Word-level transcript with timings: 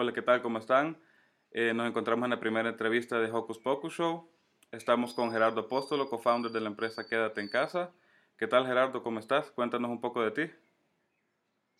Hola, 0.00 0.12
¿qué 0.12 0.22
tal? 0.22 0.40
¿Cómo 0.42 0.60
están? 0.60 0.96
Eh, 1.50 1.74
nos 1.74 1.88
encontramos 1.88 2.24
en 2.26 2.30
la 2.30 2.38
primera 2.38 2.68
entrevista 2.68 3.18
de 3.18 3.32
Hocus 3.32 3.58
Pocus 3.58 3.94
Show. 3.94 4.32
Estamos 4.70 5.12
con 5.12 5.32
Gerardo 5.32 5.62
Apóstolo, 5.62 6.08
co-founder 6.08 6.52
de 6.52 6.60
la 6.60 6.68
empresa 6.68 7.04
Quédate 7.04 7.40
en 7.40 7.48
Casa. 7.48 7.92
¿Qué 8.38 8.46
tal, 8.46 8.64
Gerardo? 8.64 9.02
¿Cómo 9.02 9.18
estás? 9.18 9.50
Cuéntanos 9.50 9.90
un 9.90 10.00
poco 10.00 10.22
de 10.22 10.30
ti. 10.30 10.54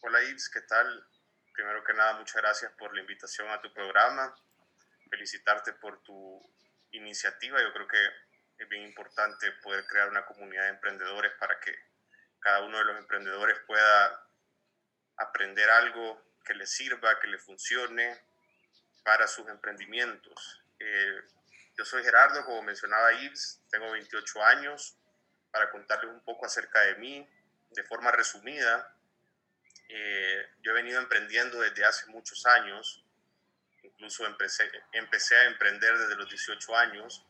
Hola, 0.01 0.21
Ives, 0.25 0.51
¿qué 0.53 0.63
tal? 0.63 1.07
Primero 1.55 1.85
que 1.85 1.95
nada, 1.95 2.19
muchas 2.19 2.43
gracias 2.43 2.73
por 2.73 2.93
la 2.93 3.03
invitación 3.03 3.49
a 3.51 3.61
tu 3.61 3.73
programa. 3.73 4.35
Felicitarte 5.09 5.75
por 5.75 6.03
tu 6.03 6.43
iniciativa. 6.91 7.63
Yo 7.63 7.73
creo 7.73 7.87
que 7.87 8.05
es 8.65 8.69
bien 8.69 8.83
importante 8.83 9.47
poder 9.63 9.87
crear 9.87 10.09
una 10.09 10.27
comunidad 10.27 10.65
de 10.65 10.71
emprendedores 10.71 11.31
para 11.39 11.61
que 11.61 11.73
cada 12.41 12.65
uno 12.65 12.79
de 12.79 12.85
los 12.85 12.99
emprendedores 12.99 13.61
pueda 13.65 14.27
aprender 15.19 15.71
algo 15.71 16.28
que 16.49 16.55
le 16.55 16.67
sirva, 16.67 17.21
que 17.21 17.29
le 17.29 17.39
funcione 17.39 18.19
para 19.05 19.29
sus 19.29 19.47
emprendimientos. 19.49 20.63
Eh, 20.81 21.21
yo 21.77 21.85
soy 21.85 22.03
Gerardo, 22.03 22.45
como 22.47 22.63
mencionaba 22.63 23.13
Yves, 23.13 23.61
tengo 23.71 23.91
28 23.93 24.45
años. 24.45 24.97
Para 25.51 25.71
contarles 25.71 26.13
un 26.13 26.25
poco 26.25 26.47
acerca 26.47 26.81
de 26.83 26.97
mí, 26.97 27.27
de 27.71 27.83
forma 27.85 28.11
resumida, 28.11 28.95
eh, 29.89 30.47
yo 30.61 30.73
he 30.73 30.75
venido 30.75 31.01
emprendiendo 31.01 31.61
desde 31.61 31.85
hace 31.85 32.07
muchos 32.09 32.45
años, 32.45 33.03
incluso 33.83 34.27
empecé, 34.27 34.71
empecé 34.93 35.37
a 35.37 35.45
emprender 35.45 35.97
desde 35.97 36.17
los 36.17 36.29
18 36.29 36.77
años, 36.77 37.27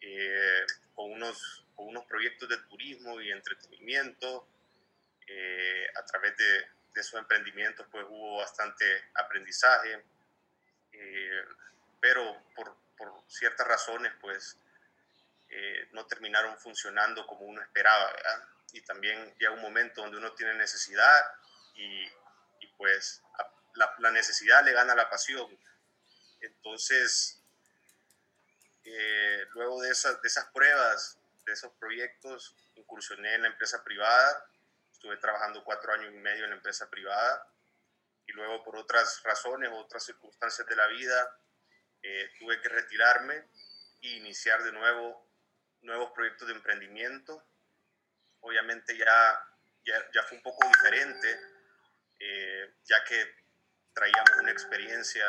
eh, 0.00 0.64
con, 0.94 1.12
unos, 1.12 1.66
con 1.74 1.88
unos 1.88 2.06
proyectos 2.06 2.48
de 2.48 2.56
turismo 2.68 3.20
y 3.20 3.30
entretenimiento. 3.30 4.48
a 5.94 6.04
través 6.06 6.36
de, 6.36 6.66
de 6.94 7.00
esos 7.00 7.18
emprendimientos 7.18 7.86
pues 7.90 8.04
hubo 8.08 8.38
bastante 8.38 8.84
aprendizaje, 9.14 10.04
eh, 10.92 11.44
pero 12.00 12.42
por, 12.54 12.76
por, 12.96 13.12
ciertas 13.28 13.66
razones 13.66 14.12
pues 14.20 14.56
eh, 15.48 15.88
no 15.92 16.06
terminaron 16.06 16.58
funcionando 16.58 17.26
como 17.26 17.42
uno 17.42 17.62
esperaba. 17.62 18.12
Y 18.72 18.80
también 18.82 19.34
llega 19.38 19.52
un 19.52 19.62
momento 19.62 20.02
donde 20.02 20.18
uno 20.18 20.32
tiene 20.32 20.54
necesidad 20.54 21.34
y, 21.74 22.08
pues 22.76 23.22
la, 23.74 23.94
la, 23.98 24.10
necesidad 24.10 24.64
le 24.64 24.72
gana 24.72 24.94
la 24.94 25.10
pasión. 25.10 25.46
Entonces, 26.40 27.42
eh, 28.84 29.44
luego 29.52 29.82
de 29.82 29.90
esas, 29.90 30.20
de 30.22 30.28
esas 30.28 30.46
pruebas, 30.46 31.18
de 31.44 31.52
esos 31.52 31.72
proyectos, 31.74 32.56
incursioné 32.74 33.34
en 33.34 33.42
la 33.42 33.48
empresa 33.48 33.84
privada 33.84 34.49
estuve 35.00 35.16
trabajando 35.16 35.64
cuatro 35.64 35.94
años 35.94 36.12
y 36.12 36.18
medio 36.18 36.44
en 36.44 36.50
la 36.50 36.56
empresa 36.56 36.90
privada 36.90 37.50
y 38.26 38.32
luego 38.32 38.62
por 38.62 38.76
otras 38.76 39.22
razones, 39.24 39.70
otras 39.72 40.04
circunstancias 40.04 40.68
de 40.68 40.76
la 40.76 40.86
vida, 40.88 41.40
eh, 42.02 42.30
tuve 42.38 42.60
que 42.60 42.68
retirarme 42.68 43.48
e 44.02 44.08
iniciar 44.08 44.62
de 44.62 44.72
nuevo 44.72 45.26
nuevos 45.80 46.10
proyectos 46.12 46.48
de 46.48 46.54
emprendimiento. 46.54 47.42
Obviamente 48.40 48.94
ya, 48.94 49.42
ya, 49.86 49.94
ya 50.12 50.22
fue 50.24 50.36
un 50.36 50.42
poco 50.42 50.68
diferente, 50.68 51.40
eh, 52.18 52.74
ya 52.84 53.02
que 53.04 53.36
traíamos 53.94 54.36
una 54.38 54.52
experiencia 54.52 55.24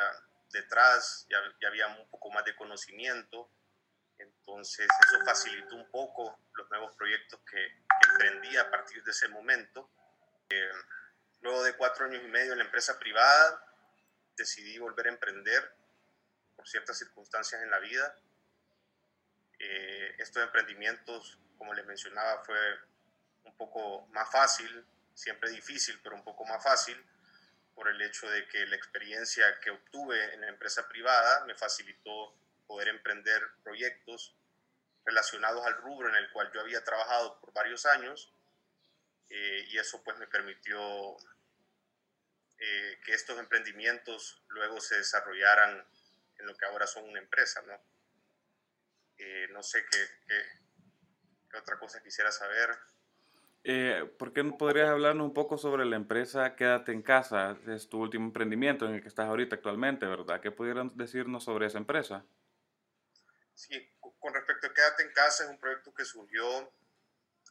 detrás, 0.49 1.25
ya, 1.30 1.42
ya 1.61 1.69
había 1.69 1.88
un 1.88 2.09
poco 2.09 2.30
más 2.30 2.44
de 2.44 2.58
conocimiento, 2.58 3.49
entonces 4.17 4.86
eso 5.08 5.25
facilitó 5.25 5.77
un 5.77 5.89
poco 5.89 6.38
los 6.55 6.69
nuevos 6.69 6.94
proyectos 6.97 7.39
que, 7.49 7.86
emprendí 8.12 8.56
a 8.58 8.70
partir 8.70 9.04
de 9.04 9.12
ese 9.12 9.28
momento. 9.28 9.90
Eh, 10.50 10.72
luego 11.42 11.64
de 11.64 11.76
cuatro 11.76 12.06
años 12.06 12.22
y 12.23 12.28
medio 12.28 12.52
en 12.54 12.59
la 12.59 12.66
empresa 12.66 13.00
privada, 13.00 13.66
decidí 14.38 14.78
volver 14.78 15.08
a 15.08 15.09
emprender 15.09 15.73
por 16.56 16.67
ciertas 16.67 16.98
circunstancias 16.98 17.61
en 17.61 17.70
la 17.70 17.80
vida. 17.80 18.16
Eh, 19.60 20.16
estos 20.20 20.44
emprendimientos, 20.44 21.39
como 21.58 21.73
les 21.73 21.86
mencionaba, 21.86 22.44
fue 22.44 22.58
un 23.44 23.55
poco 23.55 24.08
más 24.08 24.30
fácil, 24.32 24.86
siempre 25.14 25.49
difícil, 25.52 25.99
pero 26.04 26.16
un 26.16 26.23
poco 26.23 26.45
más 26.45 26.64
fácil, 26.64 27.04
por 27.76 27.88
el 27.88 28.02
hecho 28.02 28.30
de 28.30 28.48
que 28.48 28.66
la 28.67 28.76
experiencia 28.76 29.60
que 29.60 29.72
obtuve 29.72 30.33
en 30.33 30.42
la 30.42 30.49
empresa 30.49 30.88
privada 30.88 31.45
me 31.45 31.55
facilitó 31.55 32.36
poder 32.67 32.89
emprender 32.89 33.42
proyectos 33.64 34.36
relacionados 35.06 35.66
al 35.66 35.78
rubro 35.78 36.10
en 36.10 36.16
el 36.16 36.32
cual 36.32 36.52
yo 36.54 36.62
había 36.62 36.84
trabajado 36.84 37.39
por 37.39 37.54
varios 37.54 37.86
años 37.86 38.34
eh, 39.30 39.66
y 39.70 39.78
eso 39.78 40.04
pues 40.04 40.17
me 40.17 40.28
permitió 40.28 40.80
eh, 42.60 43.00
que 43.06 43.14
estos 43.14 43.40
emprendimientos 43.40 44.44
luego 44.50 44.80
se 44.82 44.98
desarrollaran 44.98 45.86
en 46.38 46.45
lo 46.45 46.56
que 46.56 46.66
ahora 46.66 46.86
son 46.86 47.06
una 47.06 47.20
empresa, 47.20 47.61
¿no? 47.61 47.73
Eh, 49.17 49.48
no 49.52 49.64
sé 49.64 49.86
qué, 49.90 49.98
qué, 51.50 51.58
otra 51.58 51.80
cosa 51.80 52.02
quisiera 52.02 52.32
saber. 52.32 52.70
¿Por 54.17 54.34
qué 54.34 54.44
no 54.44 54.58
podrías 54.58 54.90
hablarnos 54.90 55.28
un 55.28 55.34
poco 55.34 55.58
sobre 55.58 55.86
la 55.86 55.95
empresa 55.95 56.56
Quédate 56.56 56.92
en 56.92 57.04
Casa? 57.04 57.58
Es 57.67 57.88
tu 57.88 58.00
último 58.02 58.26
emprendimiento 58.26 58.88
en 58.88 58.95
el 58.95 59.02
que 59.02 59.08
estás 59.08 59.28
ahorita 59.28 59.56
actualmente, 59.56 60.08
¿verdad? 60.08 60.42
¿Qué 60.42 60.50
pudieran 60.50 60.98
decirnos 60.98 61.44
sobre 61.44 61.67
esa 61.67 61.78
empresa? 61.78 62.26
Sí, 63.54 63.88
con 64.21 64.33
respecto 64.33 64.67
a 64.67 64.73
Quédate 64.73 65.04
en 65.04 65.11
Casa, 65.11 65.43
es 65.43 65.49
un 65.49 65.59
proyecto 65.59 65.93
que 65.93 66.05
surgió 66.05 66.73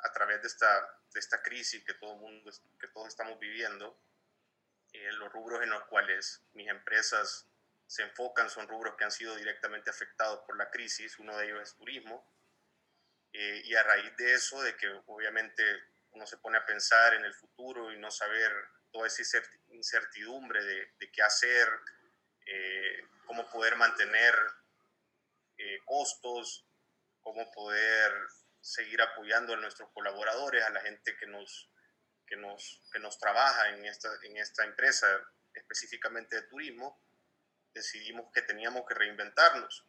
a 0.03 0.13
través 0.13 0.41
de 0.41 0.49
esta, 0.49 1.03
de 1.13 1.21
esta 1.21 1.43
crisis 1.43 1.85
que, 1.85 1.95
todo 1.95 2.15
mundo, 2.15 2.51
que 2.79 2.89
todos 2.89 3.09
estamos 3.09 3.39
viviendo. 3.39 4.01
Eh, 4.93 5.13
los 5.13 5.33
rubros 5.33 5.63
en 5.63 5.71
los 5.71 5.85
cuales 5.85 6.43
mis 6.53 6.69
empresas 6.69 7.47
se 7.87 8.03
enfocan 8.03 8.49
son 8.49 8.69
rubros 8.69 8.95
que 8.97 9.05
han 9.05 9.11
sido 9.11 9.35
directamente 9.35 9.91
afectados 9.91 10.41
por 10.47 10.57
la 10.57 10.71
crisis. 10.71 11.19
Uno 11.19 11.37
de 11.37 11.47
ellos 11.47 11.61
es 11.61 11.75
turismo. 11.75 12.25
Eh, 13.33 13.63
y 13.65 13.75
a 13.75 13.83
raíz 13.83 14.17
de 14.17 14.35
eso, 14.35 14.63
de 14.63 14.77
que 14.77 14.89
obviamente 15.07 15.65
uno 16.13 16.27
se 16.27 16.39
pone 16.39 16.57
a 16.57 16.67
pensar 16.67 17.15
en 17.15 17.25
el 17.25 17.35
futuro 17.35 17.93
y 17.93 17.99
no 17.99 18.11
saber 18.11 18.53
toda 18.93 19.09
esa 19.09 19.43
incertidumbre 19.69 20.65
de, 20.65 20.93
de 20.99 21.13
qué 21.13 21.23
hacer, 21.23 21.69
eh, 22.47 23.09
cómo 23.27 23.49
poder 23.51 23.77
mantener 23.77 24.35
eh, 25.61 25.79
costos, 25.85 26.65
cómo 27.21 27.51
poder 27.53 28.13
seguir 28.61 29.01
apoyando 29.03 29.55
a 29.55 29.57
nuestros 29.57 29.91
colaboradores, 29.91 30.65
a 30.65 30.71
la 30.71 30.81
gente 30.81 31.17
que 31.19 31.27
nos, 31.27 31.71
que 32.27 32.37
nos, 32.37 32.83
que 32.93 32.99
nos 32.99 33.19
trabaja 33.19 33.69
en 33.71 33.85
esta, 33.85 34.09
en 34.23 34.37
esta 34.39 34.65
empresa, 34.65 35.07
específicamente 35.55 36.37
de 36.37 36.43
turismo, 36.49 36.99
decidimos 37.75 38.33
que 38.33 38.43
teníamos 38.43 38.87
que 38.87 38.95
reinventarnos, 38.95 39.85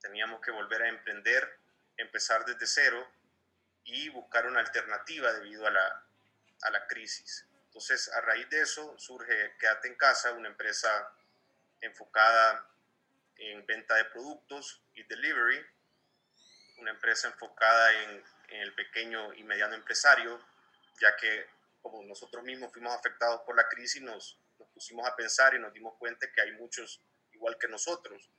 teníamos 0.00 0.40
que 0.40 0.50
volver 0.50 0.82
a 0.82 0.88
emprender, 0.88 1.58
empezar 1.96 2.44
desde 2.44 2.66
cero 2.66 3.08
y 3.84 4.08
buscar 4.10 4.46
una 4.46 4.60
alternativa 4.60 5.32
debido 5.32 5.66
a 5.66 5.70
la, 5.70 6.06
a 6.62 6.70
la 6.70 6.86
crisis. 6.86 7.46
Entonces, 7.66 8.08
a 8.12 8.20
raíz 8.20 8.48
de 8.50 8.60
eso 8.60 8.98
surge 8.98 9.56
Quédate 9.58 9.88
en 9.88 9.96
Casa, 9.96 10.32
una 10.32 10.48
empresa 10.48 11.12
enfocada 11.80 12.68
en 13.36 13.64
venta 13.66 13.94
de 13.96 14.04
productos 14.06 14.82
y 14.94 15.02
delivery, 15.04 15.64
una 16.78 16.90
empresa 16.90 17.28
enfocada 17.28 18.02
en, 18.02 18.34
el 18.48 18.74
pequeño 18.74 19.32
y 19.34 19.42
mediano 19.42 19.74
empresario, 19.74 20.38
ya 21.00 21.16
que 21.16 21.46
como 21.82 22.04
nosotros 22.04 22.44
mismos 22.44 22.72
fuimos 22.72 22.94
afectados 22.94 23.40
por 23.40 23.56
la 23.56 23.68
crisis, 23.68 24.00
nos, 24.00 24.38
nos 24.58 24.68
pusimos 24.68 25.08
a 25.08 25.16
pensar 25.16 25.54
y 25.54 25.58
nos 25.58 25.72
dimos 25.72 25.94
cuenta 25.98 26.30
que 26.30 26.40
hay 26.40 26.52
muchos 26.52 27.02
igual 27.32 27.58
que 27.58 27.66
nosotros, 27.66 28.30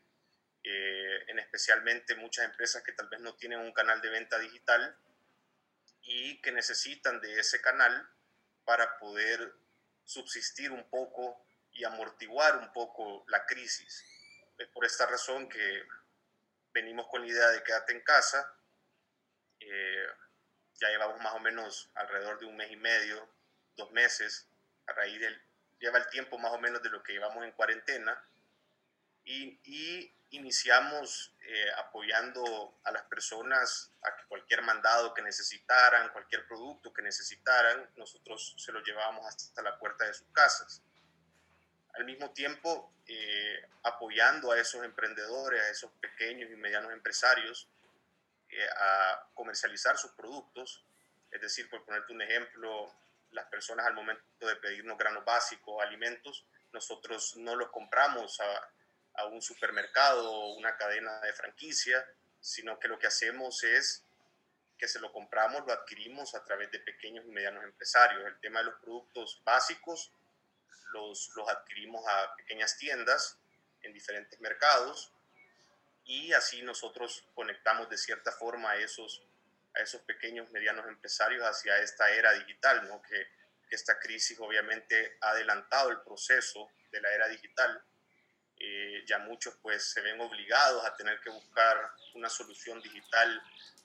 eh, 0.63 1.25
en 1.27 1.39
especialmente 1.39 2.15
muchas 2.15 2.45
empresas 2.45 2.81
que 2.83 2.93
tal 2.93 3.09
vez 3.09 3.19
no 3.19 3.35
tienen 3.35 3.59
un 3.59 3.73
canal 3.73 3.99
de 4.01 4.09
venta 4.09 4.39
digital 4.39 4.97
y 6.01 6.41
que 6.41 6.51
necesitan 6.51 7.19
de 7.19 7.39
ese 7.39 7.61
canal 7.61 8.09
para 8.63 8.97
poder 8.97 9.53
subsistir 10.03 10.71
un 10.71 10.89
poco 10.89 11.45
y 11.71 11.83
amortiguar 11.83 12.57
un 12.57 12.71
poco 12.73 13.25
la 13.27 13.45
crisis. 13.45 14.03
Es 14.57 14.67
por 14.69 14.85
esta 14.85 15.05
razón 15.05 15.49
que 15.49 15.83
venimos 16.73 17.07
con 17.07 17.21
la 17.21 17.27
idea 17.27 17.49
de 17.49 17.63
quedarte 17.63 17.93
en 17.93 18.01
casa. 18.01 18.53
Eh, 19.59 20.07
ya 20.75 20.89
llevamos 20.89 21.21
más 21.21 21.33
o 21.33 21.39
menos 21.39 21.89
alrededor 21.95 22.39
de 22.39 22.45
un 22.45 22.55
mes 22.55 22.71
y 22.71 22.77
medio, 22.77 23.27
dos 23.75 23.91
meses, 23.91 24.47
a 24.87 24.93
raíz 24.93 25.19
del, 25.19 25.41
lleva 25.79 25.97
el 25.97 26.07
tiempo 26.07 26.37
más 26.37 26.53
o 26.53 26.59
menos 26.59 26.81
de 26.81 26.89
lo 26.89 27.03
que 27.03 27.13
llevamos 27.13 27.43
en 27.43 27.51
cuarentena. 27.51 28.23
Y, 29.25 29.59
y 29.63 30.13
iniciamos 30.29 31.35
eh, 31.41 31.71
apoyando 31.77 32.79
a 32.83 32.91
las 32.91 33.03
personas 33.03 33.91
a 34.03 34.15
que 34.15 34.25
cualquier 34.27 34.61
mandado 34.61 35.13
que 35.13 35.21
necesitaran, 35.21 36.11
cualquier 36.11 36.47
producto 36.47 36.93
que 36.93 37.01
necesitaran, 37.01 37.89
nosotros 37.95 38.55
se 38.57 38.71
lo 38.71 38.81
llevábamos 38.81 39.25
hasta 39.25 39.61
la 39.61 39.77
puerta 39.79 40.05
de 40.05 40.13
sus 40.13 40.27
casas 40.31 40.81
al 41.97 42.05
mismo 42.05 42.31
tiempo 42.31 42.91
eh, 43.07 43.63
apoyando 43.83 44.51
a 44.51 44.59
esos 44.59 44.83
emprendedores, 44.83 45.61
a 45.61 45.69
esos 45.69 45.91
pequeños 46.01 46.49
y 46.51 46.55
medianos 46.55 46.91
empresarios 46.91 47.67
eh, 48.49 48.67
a 48.77 49.27
comercializar 49.33 49.97
sus 49.97 50.11
productos. 50.11 50.83
Es 51.31 51.41
decir, 51.41 51.69
por 51.69 51.85
ponerte 51.85 52.13
un 52.13 52.21
ejemplo, 52.21 52.93
las 53.31 53.45
personas 53.47 53.85
al 53.85 53.93
momento 53.93 54.47
de 54.47 54.55
pedirnos 54.55 54.97
granos 54.97 55.25
básicos, 55.25 55.83
alimentos, 55.83 56.45
nosotros 56.71 57.35
no 57.37 57.55
los 57.55 57.69
compramos 57.69 58.39
a, 58.41 59.21
a 59.21 59.25
un 59.25 59.41
supermercado 59.41 60.31
o 60.31 60.55
una 60.55 60.75
cadena 60.77 61.19
de 61.21 61.33
franquicia, 61.33 62.05
sino 62.39 62.79
que 62.79 62.87
lo 62.87 62.99
que 62.99 63.07
hacemos 63.07 63.63
es 63.63 64.03
que 64.77 64.87
se 64.87 64.99
lo 64.99 65.11
compramos, 65.11 65.65
lo 65.65 65.73
adquirimos 65.73 66.35
a 66.35 66.43
través 66.43 66.69
de 66.71 66.79
pequeños 66.79 67.25
y 67.25 67.31
medianos 67.31 67.63
empresarios. 67.63 68.25
El 68.25 68.39
tema 68.39 68.59
de 68.59 68.65
los 68.65 68.75
productos 68.81 69.41
básicos 69.45 70.11
los, 70.93 71.31
los 71.35 71.49
adquirimos 71.49 72.05
a 72.07 72.35
pequeñas 72.35 72.77
tiendas 72.77 73.37
en 73.83 73.93
diferentes 73.93 74.39
mercados 74.39 75.11
y 76.05 76.33
así 76.33 76.61
nosotros 76.61 77.25
conectamos 77.33 77.89
de 77.89 77.97
cierta 77.97 78.31
forma 78.31 78.71
a 78.71 78.77
esos, 78.77 79.23
a 79.75 79.79
esos 79.79 80.01
pequeños, 80.01 80.49
medianos 80.51 80.87
empresarios 80.87 81.43
hacia 81.43 81.79
esta 81.79 82.09
era 82.11 82.31
digital, 82.33 82.87
¿no? 82.87 83.01
que, 83.01 83.27
que 83.67 83.75
esta 83.75 83.99
crisis 83.99 84.39
obviamente 84.39 85.17
ha 85.21 85.29
adelantado 85.29 85.89
el 85.89 86.01
proceso 86.01 86.69
de 86.91 87.01
la 87.01 87.11
era 87.11 87.27
digital. 87.27 87.83
Eh, 88.57 89.03
ya 89.05 89.19
muchos 89.19 89.55
pues 89.61 89.91
se 89.91 90.01
ven 90.01 90.19
obligados 90.21 90.85
a 90.85 90.95
tener 90.95 91.19
que 91.19 91.29
buscar 91.29 91.91
una 92.13 92.29
solución 92.29 92.81
digital 92.81 93.41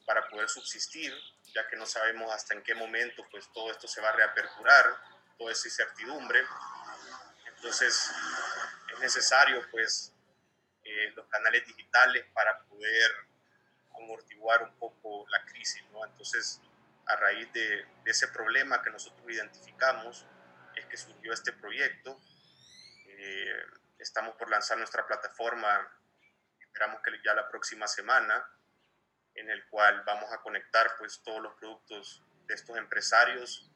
para 0.06 0.28
poder 0.28 0.48
subsistir, 0.48 1.12
ya 1.54 1.66
que 1.68 1.76
no 1.76 1.86
sabemos 1.86 2.32
hasta 2.32 2.54
en 2.54 2.62
qué 2.62 2.74
momento 2.74 3.26
pues 3.30 3.50
todo 3.52 3.70
esto 3.70 3.88
se 3.88 4.00
va 4.00 4.10
a 4.10 4.16
reaperturar, 4.16 4.96
toda 5.38 5.52
esa 5.52 5.68
incertidumbre. 5.68 6.44
Entonces 7.60 8.10
es 8.90 9.00
necesario 9.00 9.62
pues 9.70 10.14
eh, 10.82 11.12
los 11.14 11.26
canales 11.26 11.66
digitales 11.66 12.24
para 12.32 12.58
poder 12.64 13.10
amortiguar 13.94 14.62
un 14.62 14.74
poco 14.78 15.26
la 15.28 15.44
crisis, 15.44 15.84
¿no? 15.92 16.06
Entonces 16.06 16.58
a 17.04 17.16
raíz 17.16 17.52
de, 17.52 17.84
de, 18.02 18.10
ese 18.10 18.28
problema 18.28 18.80
que 18.80 18.88
nosotros 18.88 19.28
identificamos 19.28 20.24
es 20.74 20.86
que 20.86 20.96
surgió 20.96 21.34
este 21.34 21.52
proyecto. 21.52 22.18
Eh, 23.04 23.62
estamos 23.98 24.36
por 24.36 24.48
lanzar 24.48 24.78
nuestra 24.78 25.06
plataforma, 25.06 25.86
esperamos 26.60 27.02
que 27.02 27.10
ya 27.22 27.34
la 27.34 27.46
próxima 27.50 27.86
semana, 27.86 28.42
en 29.34 29.50
el 29.50 29.68
cual 29.68 30.02
vamos 30.06 30.32
a 30.32 30.40
conectar 30.40 30.96
pues 30.98 31.22
todos 31.22 31.42
los 31.42 31.52
productos 31.56 32.22
de 32.46 32.54
estos 32.54 32.78
empresarios 32.78 33.70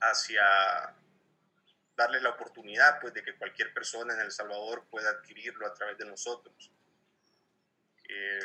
hacia 0.00 0.96
darle 1.96 2.20
la 2.20 2.30
oportunidad 2.30 3.00
pues 3.00 3.14
de 3.14 3.22
que 3.22 3.34
cualquier 3.34 3.72
persona 3.72 4.14
en 4.14 4.20
El 4.20 4.30
Salvador 4.30 4.84
pueda 4.90 5.10
adquirirlo 5.10 5.66
a 5.66 5.74
través 5.74 5.98
de 5.98 6.04
nosotros. 6.06 6.70
Eh, 8.08 8.40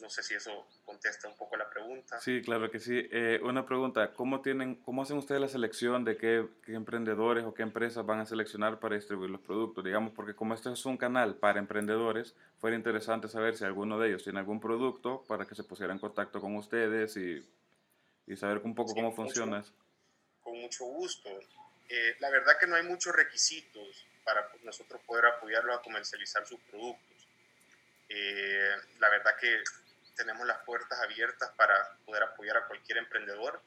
no 0.00 0.10
sé 0.10 0.22
si 0.22 0.34
eso 0.34 0.66
contesta 0.84 1.28
un 1.28 1.36
poco 1.36 1.56
la 1.56 1.68
pregunta. 1.70 2.20
Sí, 2.20 2.42
claro 2.42 2.70
que 2.70 2.80
sí. 2.80 3.08
Eh, 3.10 3.40
una 3.42 3.64
pregunta, 3.64 4.12
¿cómo, 4.12 4.42
tienen, 4.42 4.74
¿cómo 4.76 5.02
hacen 5.02 5.16
ustedes 5.16 5.40
la 5.40 5.48
selección 5.48 6.04
de 6.04 6.16
qué, 6.16 6.46
qué, 6.64 6.74
emprendedores 6.74 7.44
o 7.44 7.54
qué 7.54 7.62
empresas 7.62 8.04
van 8.04 8.20
a 8.20 8.26
seleccionar 8.26 8.80
para 8.80 8.96
distribuir 8.96 9.30
los 9.30 9.40
productos? 9.40 9.84
Digamos, 9.84 10.12
porque 10.12 10.34
como 10.34 10.52
esto 10.54 10.72
es 10.72 10.84
un 10.84 10.96
canal 10.96 11.36
para 11.36 11.58
emprendedores, 11.58 12.34
fuera 12.58 12.76
interesante 12.76 13.28
saber 13.28 13.56
si 13.56 13.64
alguno 13.64 13.98
de 13.98 14.08
ellos 14.08 14.24
tiene 14.24 14.40
algún 14.40 14.60
producto 14.60 15.24
para 15.28 15.46
que 15.46 15.54
se 15.54 15.64
pusiera 15.64 15.92
en 15.92 15.98
contacto 15.98 16.40
con 16.40 16.56
ustedes 16.56 17.16
y, 17.16 17.42
y 18.26 18.36
saber 18.36 18.58
un 18.64 18.74
poco 18.74 18.94
cómo 18.94 19.12
funciona. 19.12 19.64
Con 20.42 20.60
mucho 20.60 20.84
gusto. 20.84 21.30
Eh, 21.88 22.16
la 22.20 22.30
verdad 22.30 22.58
que 22.58 22.66
no 22.66 22.76
hay 22.76 22.82
muchos 22.82 23.14
requisitos 23.14 24.06
para 24.24 24.48
nosotros 24.62 25.00
poder 25.06 25.26
apoyarlo 25.26 25.74
a 25.74 25.82
comercializar 25.82 26.46
sus 26.46 26.60
productos. 26.60 27.28
Eh, 28.08 28.76
la 28.98 29.08
verdad 29.10 29.36
que 29.38 29.62
tenemos 30.16 30.46
las 30.46 30.58
puertas 30.64 30.98
abiertas 31.00 31.50
para 31.56 31.96
poder 32.04 32.22
apoyar 32.22 32.56
a 32.56 32.66
cualquier 32.66 32.98
emprendedor 32.98 33.60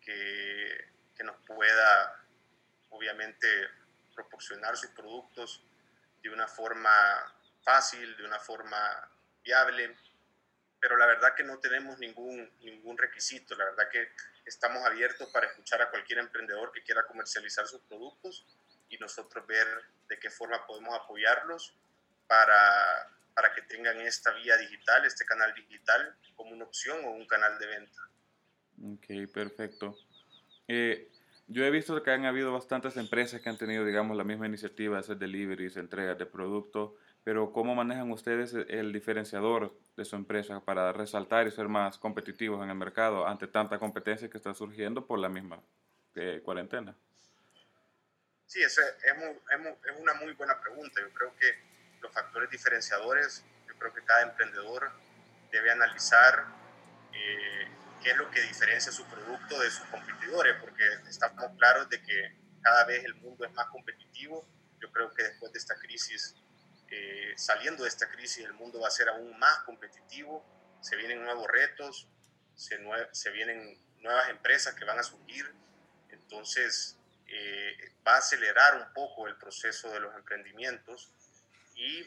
que, 0.00 0.90
que 1.16 1.24
nos 1.24 1.36
pueda, 1.46 2.24
obviamente, 2.90 3.46
proporcionar 4.14 4.76
sus 4.76 4.90
productos 4.90 5.62
de 6.22 6.30
una 6.30 6.46
forma 6.46 6.90
fácil, 7.62 8.16
de 8.16 8.24
una 8.24 8.38
forma 8.38 9.08
viable, 9.42 9.96
pero 10.80 10.96
la 10.96 11.06
verdad 11.06 11.34
que 11.34 11.44
no 11.44 11.58
tenemos 11.58 11.98
ningún, 11.98 12.50
ningún 12.60 12.98
requisito, 12.98 13.54
la 13.54 13.66
verdad 13.66 13.88
que 13.88 14.08
estamos 14.44 14.84
abiertos 14.84 15.28
para 15.30 15.46
escuchar 15.46 15.82
a 15.82 15.90
cualquier 15.90 16.18
emprendedor 16.18 16.72
que 16.72 16.82
quiera 16.82 17.06
comercializar 17.06 17.66
sus 17.66 17.80
productos 17.82 18.46
y 18.88 18.98
nosotros 18.98 19.46
ver 19.46 19.66
de 20.08 20.18
qué 20.18 20.30
forma 20.30 20.66
podemos 20.66 20.94
apoyarlos 20.94 21.74
para 22.26 23.08
para 23.34 23.54
que 23.54 23.62
tengan 23.62 24.00
esta 24.00 24.32
vía 24.32 24.56
digital, 24.56 25.04
este 25.04 25.24
canal 25.24 25.54
digital, 25.54 26.16
como 26.34 26.52
una 26.52 26.64
opción 26.64 27.04
o 27.04 27.12
un 27.12 27.26
canal 27.26 27.58
de 27.58 27.66
venta. 27.66 28.00
Ok, 28.82 29.32
perfecto. 29.32 29.98
Eh, 30.68 31.10
yo 31.46 31.64
he 31.64 31.70
visto 31.70 32.02
que 32.02 32.10
han 32.10 32.24
habido 32.24 32.52
bastantes 32.52 32.96
empresas 32.96 33.40
que 33.40 33.48
han 33.48 33.58
tenido, 33.58 33.84
digamos, 33.84 34.16
la 34.16 34.24
misma 34.24 34.46
iniciativa 34.46 34.98
hacer 34.98 35.16
deliveries, 35.16 35.76
entregas 35.76 36.18
de 36.18 36.26
productos, 36.26 36.92
pero 37.24 37.52
¿cómo 37.52 37.74
manejan 37.74 38.10
ustedes 38.10 38.54
el 38.54 38.92
diferenciador 38.92 39.78
de 39.96 40.04
su 40.04 40.16
empresa 40.16 40.60
para 40.64 40.92
resaltar 40.92 41.46
y 41.46 41.50
ser 41.50 41.68
más 41.68 41.98
competitivos 41.98 42.62
en 42.64 42.70
el 42.70 42.76
mercado 42.76 43.26
ante 43.26 43.46
tanta 43.46 43.78
competencia 43.78 44.28
que 44.28 44.38
está 44.38 44.54
surgiendo 44.54 45.06
por 45.06 45.18
la 45.18 45.28
misma 45.28 45.62
eh, 46.14 46.40
cuarentena? 46.44 46.96
Sí, 48.46 48.62
es, 48.62 48.78
es, 48.78 49.16
muy, 49.16 49.28
es, 49.28 50.00
una 50.00 50.14
muy 50.14 50.32
buena 50.32 50.60
pregunta. 50.60 51.00
Yo 51.00 51.10
creo 51.14 51.34
que 51.36 51.46
los 52.00 52.12
factores 52.12 52.50
diferenciadores, 52.50 53.44
yo 53.66 53.74
creo 53.78 53.94
que 53.94 54.02
cada 54.02 54.22
emprendedor 54.22 54.90
debe 55.50 55.70
analizar 55.70 56.44
eh, 57.14 57.68
qué 58.02 58.10
es 58.10 58.16
lo 58.16 58.30
que 58.30 58.40
diferencia 58.42 58.92
su 58.92 59.04
producto 59.04 59.58
de 59.60 59.70
sus 59.70 59.86
competidores, 59.86 60.56
porque 60.60 60.84
estamos 61.08 61.44
claros 61.58 61.88
de 61.88 62.02
que 62.02 62.36
cada 62.62 62.84
vez 62.84 63.04
el 63.04 63.14
mundo 63.16 63.44
es 63.44 63.52
más 63.52 63.66
competitivo. 63.68 64.46
Yo 64.80 64.90
creo 64.90 65.12
que 65.12 65.22
después 65.22 65.52
de 65.52 65.58
esta 65.58 65.76
crisis, 65.76 66.34
eh, 66.90 67.32
saliendo 67.36 67.84
de 67.84 67.88
esta 67.88 68.10
crisis, 68.10 68.44
el 68.44 68.54
mundo 68.54 68.80
va 68.80 68.88
a 68.88 68.90
ser 68.90 69.08
aún 69.08 69.38
más 69.38 69.58
competitivo. 69.60 70.44
Se 70.80 70.96
vienen 70.96 71.22
nuevos 71.22 71.46
retos, 71.48 72.08
se, 72.54 72.78
se 73.12 73.30
vienen 73.30 73.78
nuevas 74.00 74.28
empresas 74.30 74.74
que 74.74 74.84
van 74.84 74.98
a 74.98 75.02
surgir. 75.02 75.52
Entonces, 76.10 76.98
eh, 77.28 77.92
va 78.06 78.16
a 78.16 78.18
acelerar 78.18 78.76
un 78.76 78.92
poco 78.92 79.28
el 79.28 79.36
proceso 79.36 79.90
de 79.90 80.00
los 80.00 80.14
emprendimientos 80.16 81.12
y 81.74 82.06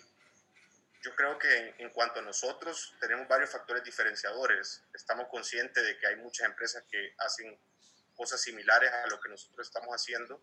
yo 1.05 1.15
creo 1.15 1.37
que 1.37 1.75
en, 1.77 1.91
cuanto 1.91 2.19
a 2.19 2.23
nosotros, 2.23 2.95
tenemos 2.99 3.27
varios 3.27 3.51
factores 3.51 3.83
diferenciadores. 3.83 4.83
Estamos 4.91 5.27
conscientes 5.27 5.83
de 5.83 5.99
que 5.99 6.07
hay 6.07 6.15
muchas 6.15 6.47
empresas 6.47 6.83
que 6.89 7.13
hacen 7.19 7.59
cosas 8.15 8.41
similares 8.41 8.91
a 8.91 9.05
lo 9.05 9.19
que 9.19 9.29
nosotros 9.29 9.67
estamos 9.67 9.91
haciendo. 9.91 10.41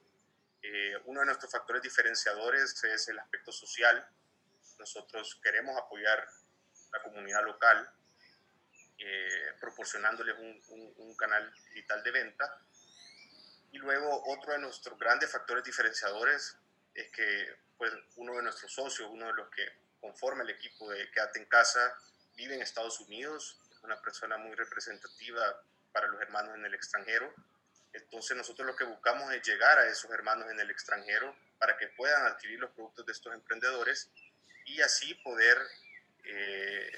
Eh, 0.62 0.96
uno 1.06 1.18
de 1.18 1.26
nuestros 1.26 1.50
factores 1.50 1.82
diferenciadores 1.82 2.84
es 2.84 3.08
el 3.08 3.18
aspecto 3.18 3.50
social. 3.50 4.06
Nosotros 4.78 5.40
queremos 5.42 5.76
apoyar 5.76 6.24
la 6.92 7.02
comunidad 7.02 7.42
local, 7.42 7.92
eh, 8.98 9.54
proporcionándoles 9.58 10.38
un, 10.38 10.62
un, 10.68 10.94
un 10.96 11.16
canal 11.16 11.52
digital 11.70 12.04
de 12.04 12.10
venta. 12.12 12.60
Y 13.72 13.78
luego 13.78 14.22
otro 14.26 14.52
de 14.52 14.60
nuestros 14.60 14.96
grandes 14.96 15.28
factores 15.28 15.64
diferenciadores 15.64 16.56
es 16.94 17.10
que 17.10 17.52
pues, 17.76 17.92
uno 18.14 18.36
de 18.36 18.42
nuestros 18.44 18.72
socios, 18.72 19.10
uno 19.10 19.26
de 19.26 19.32
los 19.32 19.50
que 19.50 19.81
conforma 20.02 20.42
el 20.42 20.50
equipo 20.50 20.90
de 20.90 21.10
Quédate 21.12 21.38
en 21.38 21.46
Casa, 21.46 21.96
vive 22.34 22.54
en 22.54 22.60
Estados 22.60 23.00
Unidos, 23.00 23.58
es 23.70 23.82
una 23.84 24.02
persona 24.02 24.36
muy 24.36 24.54
representativa 24.54 25.62
para 25.92 26.08
los 26.08 26.20
hermanos 26.20 26.56
en 26.56 26.66
el 26.66 26.74
extranjero. 26.74 27.32
Entonces 27.92 28.36
nosotros 28.36 28.66
lo 28.66 28.74
que 28.74 28.84
buscamos 28.84 29.32
es 29.32 29.42
llegar 29.46 29.78
a 29.78 29.86
esos 29.86 30.10
hermanos 30.10 30.50
en 30.50 30.58
el 30.58 30.70
extranjero 30.70 31.34
para 31.58 31.76
que 31.76 31.86
puedan 31.88 32.26
adquirir 32.26 32.58
los 32.58 32.72
productos 32.72 33.06
de 33.06 33.12
estos 33.12 33.32
emprendedores 33.32 34.10
y 34.64 34.80
así 34.80 35.14
poder 35.16 35.58
eh, 36.24 36.92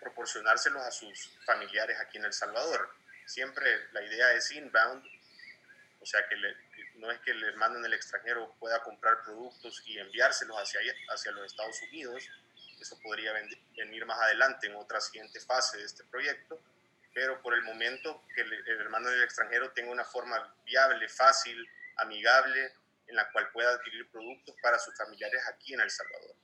proporcionárselos 0.00 0.82
a 0.82 0.90
sus 0.92 1.36
familiares 1.44 1.98
aquí 2.00 2.18
en 2.18 2.26
El 2.26 2.32
Salvador. 2.32 2.94
Siempre 3.26 3.66
la 3.92 4.02
idea 4.02 4.32
es 4.34 4.50
inbound, 4.52 5.04
o 6.00 6.06
sea 6.06 6.26
que 6.28 6.36
le, 6.36 6.56
no 6.98 7.10
es 7.10 7.20
que 7.20 7.30
el 7.30 7.42
hermano 7.44 7.78
en 7.78 7.84
el 7.84 7.94
extranjero 7.94 8.54
pueda 8.58 8.82
comprar 8.82 9.22
productos 9.24 9.82
y 9.86 9.98
enviárselos 9.98 10.56
hacia, 10.56 10.80
hacia 11.10 11.32
los 11.32 11.46
Estados 11.46 11.80
Unidos, 11.82 12.28
eso 12.80 12.98
podría 13.02 13.32
venir 13.76 14.06
más 14.06 14.20
adelante 14.20 14.66
en 14.66 14.76
otra 14.76 15.00
siguiente 15.00 15.40
fase 15.40 15.78
de 15.78 15.84
este 15.84 16.04
proyecto, 16.04 16.60
pero 17.14 17.40
por 17.42 17.54
el 17.54 17.62
momento 17.62 18.22
que 18.34 18.42
el, 18.42 18.52
hermano 18.80 19.10
del 19.10 19.24
extranjero 19.24 19.72
tenga 19.72 19.90
una 19.90 20.04
forma 20.04 20.54
viable, 20.64 21.08
fácil, 21.08 21.68
amigable, 21.96 22.72
en 23.06 23.16
la 23.16 23.30
cual 23.32 23.50
pueda 23.50 23.70
adquirir 23.70 24.08
productos 24.10 24.54
para 24.62 24.78
sus 24.78 24.96
familiares 24.96 25.42
aquí 25.48 25.74
en 25.74 25.80
El 25.80 25.90
Salvador. 25.90 26.36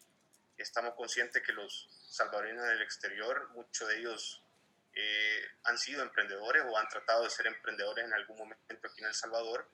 Estamos 0.57 0.95
conscientes 0.95 1.43
que 1.43 1.53
los 1.53 1.89
salvadoreños 2.09 2.67
del 2.67 2.83
exterior, 2.83 3.51
muchos 3.51 3.89
de 3.89 3.99
ellos 3.99 4.43
eh, 4.95 5.43
han 5.65 5.79
sido 5.79 6.03
emprendedores 6.03 6.63
o 6.67 6.79
han 6.79 6.89
tratado 6.89 7.25
de 7.25 7.31
ser 7.31 7.47
emprendedores 7.47 8.05
en 8.05 8.15
algún 8.15 8.39
momento 8.39 8.89
aquí 8.89 9.03
en 9.03 9.09
El 9.09 9.15
Salvador 9.15 9.69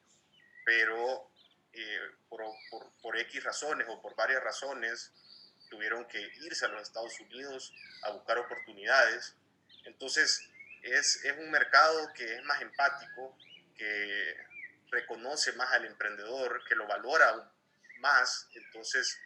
pero 0.70 1.28
eh, 1.72 2.00
por, 2.28 2.42
por, 2.70 2.92
por, 3.02 3.18
X 3.18 3.42
razones 3.42 3.88
o 3.90 4.00
por 4.00 4.14
varias 4.14 4.40
razones 4.40 5.12
tuvieron 5.68 6.06
que 6.06 6.20
irse 6.42 6.64
a 6.64 6.68
los 6.68 6.82
Estados 6.82 7.18
Unidos 7.18 7.74
a 8.04 8.10
buscar 8.10 8.38
oportunidades. 8.38 9.34
Entonces, 9.84 10.48
es, 10.82 11.24
es 11.24 11.36
un 11.38 11.50
mercado 11.50 12.12
que 12.14 12.36
es 12.36 12.44
más 12.44 12.62
empático, 12.62 13.36
que 13.76 14.36
reconoce 14.92 15.52
más 15.54 15.72
al 15.72 15.86
emprendedor, 15.86 16.62
que 16.68 16.76
lo 16.76 16.86
valora 16.86 17.50
más. 17.98 18.48
Entonces, 18.54 19.18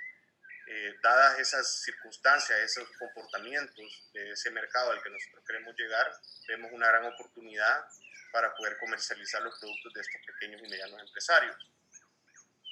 eh, 0.67 0.95
dadas 1.03 1.41
esas 1.41 1.83
circunstancias, 1.83 2.59
esos 2.59 2.89
comportamientos 2.99 4.11
de 4.15 4.31
ese 4.31 4.51
mercado 4.51 4.93
al 4.93 5.03
que 5.03 5.11
nosotros 5.11 5.45
queremos 5.47 5.77
llegar, 5.77 6.11
vemos 6.49 6.73
una 6.73 6.89
gran 6.89 7.05
oportunidad 7.05 7.85
para 8.35 8.53
poder 8.53 8.77
comercializar 8.79 9.41
los 9.43 9.57
productos 9.61 9.95
de 9.95 10.01
estos 10.01 10.21
pequeños 10.27 10.61
y 10.61 10.69
medianos 10.69 11.01
empresarios. 11.01 11.57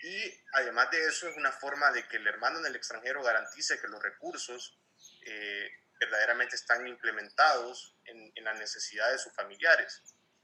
Y 0.03 0.35
además 0.55 0.91
de 0.91 1.07
eso 1.07 1.29
es 1.29 1.37
una 1.37 1.53
forma 1.53 1.93
de 1.93 2.03
que 2.09 2.17
el 2.17 2.27
hermano 2.27 2.59
en 2.59 2.67
el 2.67 2.75
extranjero 2.75 3.23
garantice 3.23 3.81
que 3.81 3.87
los 3.87 4.03
recursos 4.03 4.77
eh, 5.25 5.71
verdaderamente 6.01 6.57
están 6.57 6.85
implementados 6.89 7.95
en, 8.07 8.33
en 8.35 8.43
las 8.43 8.59
necesidades 8.59 9.13
de 9.13 9.19
sus 9.23 9.33
familiares. 9.35 10.03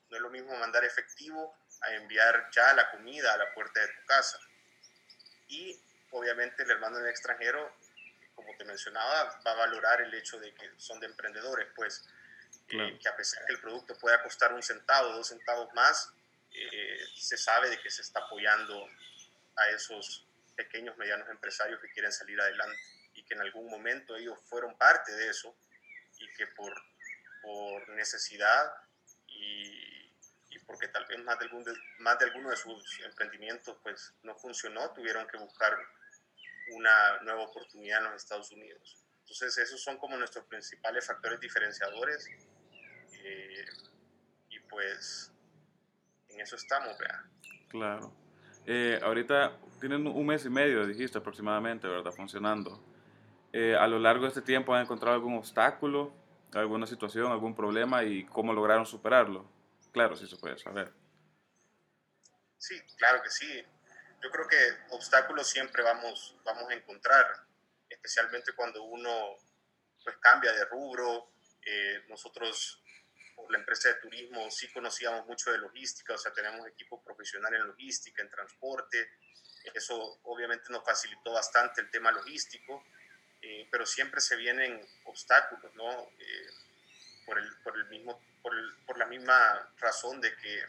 No 0.08 0.18
es 0.18 0.22
lo 0.22 0.30
mismo 0.30 0.56
mandar 0.56 0.84
efectivo 0.84 1.58
a 1.80 1.94
enviar 1.94 2.48
ya 2.52 2.72
la 2.74 2.88
comida 2.92 3.34
a 3.34 3.38
la 3.38 3.52
puerta 3.54 3.80
de 3.80 3.88
tu 3.88 4.06
casa. 4.06 4.38
Y 5.48 5.82
obviamente 6.12 6.62
el 6.62 6.70
hermano 6.70 6.98
en 6.98 7.06
el 7.06 7.10
extranjero, 7.10 7.76
como 8.36 8.56
te 8.56 8.64
mencionaba, 8.64 9.40
va 9.44 9.50
a 9.50 9.56
valorar 9.56 10.00
el 10.00 10.14
hecho 10.14 10.38
de 10.38 10.54
que 10.54 10.70
son 10.76 11.00
de 11.00 11.06
emprendedores, 11.06 11.66
pues 11.74 12.06
eh, 12.68 12.98
que 13.00 13.08
a 13.08 13.16
pesar 13.16 13.44
que 13.46 13.52
el 13.52 13.60
producto 13.60 13.96
pueda 13.98 14.22
costar 14.22 14.52
un 14.52 14.62
centavo, 14.62 15.12
dos 15.12 15.28
centavos 15.28 15.72
más, 15.74 16.12
eh, 16.52 16.98
se 17.16 17.36
sabe 17.36 17.70
de 17.70 17.80
que 17.80 17.90
se 17.90 18.02
está 18.02 18.20
apoyando 18.20 18.86
a 19.56 19.70
esos 19.70 20.26
pequeños, 20.56 20.96
medianos 20.96 21.28
empresarios 21.28 21.80
que 21.80 21.90
quieren 21.92 22.12
salir 22.12 22.40
adelante 22.40 22.78
y 23.14 23.22
que 23.24 23.34
en 23.34 23.40
algún 23.40 23.70
momento 23.70 24.16
ellos 24.16 24.38
fueron 24.44 24.76
parte 24.76 25.12
de 25.12 25.28
eso 25.28 25.56
y 26.18 26.32
que 26.34 26.46
por, 26.48 26.74
por 27.42 27.88
necesidad 27.90 28.72
y, 29.26 30.12
y 30.50 30.58
porque 30.66 30.88
tal 30.88 31.06
vez 31.06 31.18
más 31.20 31.38
de, 31.38 31.44
algún 31.46 31.64
de, 31.64 31.72
más 31.98 32.18
de 32.18 32.26
alguno 32.26 32.50
de 32.50 32.56
sus 32.56 33.00
emprendimientos 33.00 33.76
pues 33.82 34.14
no 34.22 34.34
funcionó, 34.36 34.92
tuvieron 34.92 35.26
que 35.28 35.38
buscar 35.38 35.76
una 36.70 37.20
nueva 37.20 37.42
oportunidad 37.42 37.98
en 37.98 38.12
los 38.12 38.22
Estados 38.22 38.50
Unidos. 38.52 38.96
Entonces 39.30 39.58
esos 39.58 39.82
son 39.82 39.98
como 39.98 40.16
nuestros 40.16 40.46
principales 40.46 41.06
factores 41.06 41.38
diferenciadores 41.38 42.30
eh, 43.12 43.64
y 44.48 44.58
pues 44.60 45.30
en 46.30 46.40
eso 46.40 46.56
estamos, 46.56 46.96
vea. 46.98 47.24
Claro. 47.68 48.14
Eh, 48.64 48.98
ahorita 49.02 49.58
tienen 49.80 50.06
un 50.06 50.26
mes 50.26 50.46
y 50.46 50.48
medio, 50.48 50.86
dijiste 50.86 51.18
aproximadamente, 51.18 51.86
¿verdad? 51.86 52.10
Funcionando. 52.10 52.82
Eh, 53.52 53.76
a 53.76 53.86
lo 53.86 53.98
largo 53.98 54.22
de 54.22 54.28
este 54.28 54.40
tiempo 54.40 54.74
han 54.74 54.84
encontrado 54.84 55.14
algún 55.14 55.36
obstáculo, 55.36 56.10
alguna 56.54 56.86
situación, 56.86 57.30
algún 57.30 57.54
problema 57.54 58.04
y 58.04 58.24
cómo 58.24 58.54
lograron 58.54 58.86
superarlo. 58.86 59.46
Claro, 59.92 60.16
sí 60.16 60.26
se 60.26 60.36
puede 60.36 60.56
saber. 60.56 60.90
Sí, 62.56 62.80
claro 62.96 63.22
que 63.22 63.28
sí. 63.28 63.62
Yo 64.22 64.30
creo 64.30 64.48
que 64.48 64.56
obstáculos 64.94 65.48
siempre 65.48 65.82
vamos, 65.82 66.34
vamos 66.44 66.64
a 66.70 66.74
encontrar, 66.74 67.47
especialmente 67.88 68.52
cuando 68.52 68.82
uno 68.82 69.36
pues, 70.02 70.16
cambia 70.18 70.52
de 70.52 70.64
rubro. 70.66 71.32
Eh, 71.64 72.04
nosotros, 72.08 72.82
por 73.34 73.50
la 73.52 73.58
empresa 73.58 73.88
de 73.88 73.96
turismo, 73.96 74.50
sí 74.50 74.70
conocíamos 74.72 75.26
mucho 75.26 75.52
de 75.52 75.58
logística, 75.58 76.14
o 76.14 76.18
sea, 76.18 76.32
tenemos 76.32 76.66
equipo 76.66 77.02
profesional 77.02 77.54
en 77.54 77.66
logística, 77.66 78.22
en 78.22 78.30
transporte. 78.30 79.10
Eso 79.74 80.20
obviamente 80.24 80.70
nos 80.70 80.84
facilitó 80.84 81.32
bastante 81.32 81.80
el 81.80 81.90
tema 81.90 82.10
logístico, 82.10 82.84
eh, 83.42 83.68
pero 83.70 83.84
siempre 83.84 84.20
se 84.20 84.36
vienen 84.36 84.80
obstáculos, 85.04 85.74
¿no? 85.74 86.10
Eh, 86.18 86.46
por, 87.26 87.38
el, 87.38 87.56
por, 87.62 87.76
el 87.76 87.86
mismo, 87.88 88.22
por, 88.40 88.54
el, 88.56 88.76
por 88.86 88.96
la 88.96 89.06
misma 89.06 89.74
razón 89.78 90.20
de 90.20 90.34
que 90.36 90.64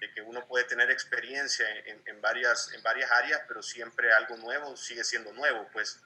de 0.00 0.12
que 0.12 0.22
uno 0.22 0.46
puede 0.46 0.64
tener 0.64 0.90
experiencia 0.90 1.68
en, 1.84 2.02
en, 2.06 2.20
varias, 2.20 2.72
en 2.72 2.82
varias 2.82 3.10
áreas, 3.10 3.42
pero 3.48 3.62
siempre 3.62 4.12
algo 4.12 4.36
nuevo 4.36 4.76
sigue 4.76 5.04
siendo 5.04 5.32
nuevo, 5.32 5.68
pues. 5.72 6.00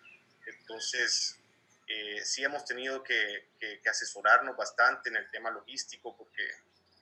Entonces, 0.47 1.39
eh, 1.87 2.25
sí 2.25 2.45
hemos 2.45 2.65
tenido 2.65 3.03
que, 3.03 3.51
que, 3.59 3.81
que, 3.81 3.89
asesorarnos 3.89 4.57
bastante 4.57 5.11
en 5.11 5.17
el 5.17 5.31
tema 5.31 5.51
logístico, 5.51 6.17
porque 6.17 6.49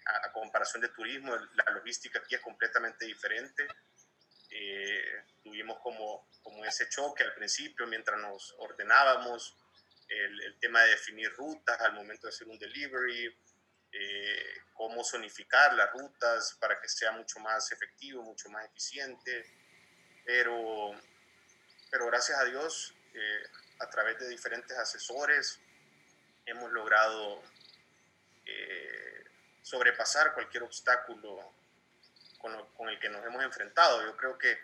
a, 0.07 0.27
a, 0.27 0.33
comparación 0.33 0.83
de 0.83 0.89
turismo, 0.89 1.37
la 1.37 1.73
logística 1.73 2.19
aquí 2.19 2.35
es 2.35 2.41
completamente 2.41 3.05
diferente. 3.05 3.67
Eh, 4.51 5.25
tuvimos 5.43 5.79
como, 5.81 6.29
como 6.43 6.65
ese 6.65 6.89
choque 6.89 7.23
al 7.23 7.35
principio, 7.35 7.87
mientras 7.87 8.21
nos 8.21 8.55
ordenábamos, 8.59 9.57
el, 10.09 10.43
el 10.43 10.59
tema 10.59 10.83
de 10.83 10.91
definir 10.91 11.33
rutas 11.35 11.81
al 11.81 11.93
momento 11.93 12.27
de 12.27 12.35
hacer 12.35 12.49
un 12.49 12.59
delivery, 12.59 13.33
eh, 13.93 14.55
cómo 14.73 15.05
zonificar 15.05 15.75
las 15.75 15.93
rutas 15.93 16.57
para 16.61 16.81
que 16.81 16.89
sea 16.89 17.13
mucho 17.13 17.41
más 17.41 17.71
efectivo, 17.73 18.23
mucho 18.23 18.49
más 18.49 18.65
eficiente. 18.67 19.45
Pero, 20.25 20.93
pero 21.91 22.07
gracias 22.07 22.39
a 22.39 22.45
Dios, 22.45 22.95
eh, 23.15 23.43
a 23.81 23.89
través 23.89 24.19
de 24.19 24.29
diferentes 24.29 24.77
asesores, 24.77 25.59
hemos 26.47 26.71
logrado 26.73 27.43
eh, 28.47 29.25
sobrepasar 29.63 30.35
cualquier 30.35 30.65
obstáculo 30.65 31.55
con, 32.39 32.53
lo, 32.53 32.73
con 32.75 32.89
el 32.89 32.99
que 32.99 33.09
nos 33.09 33.25
hemos 33.25 33.43
enfrentado. 33.43 34.03
Yo 34.05 34.17
creo 34.17 34.39
que 34.39 34.59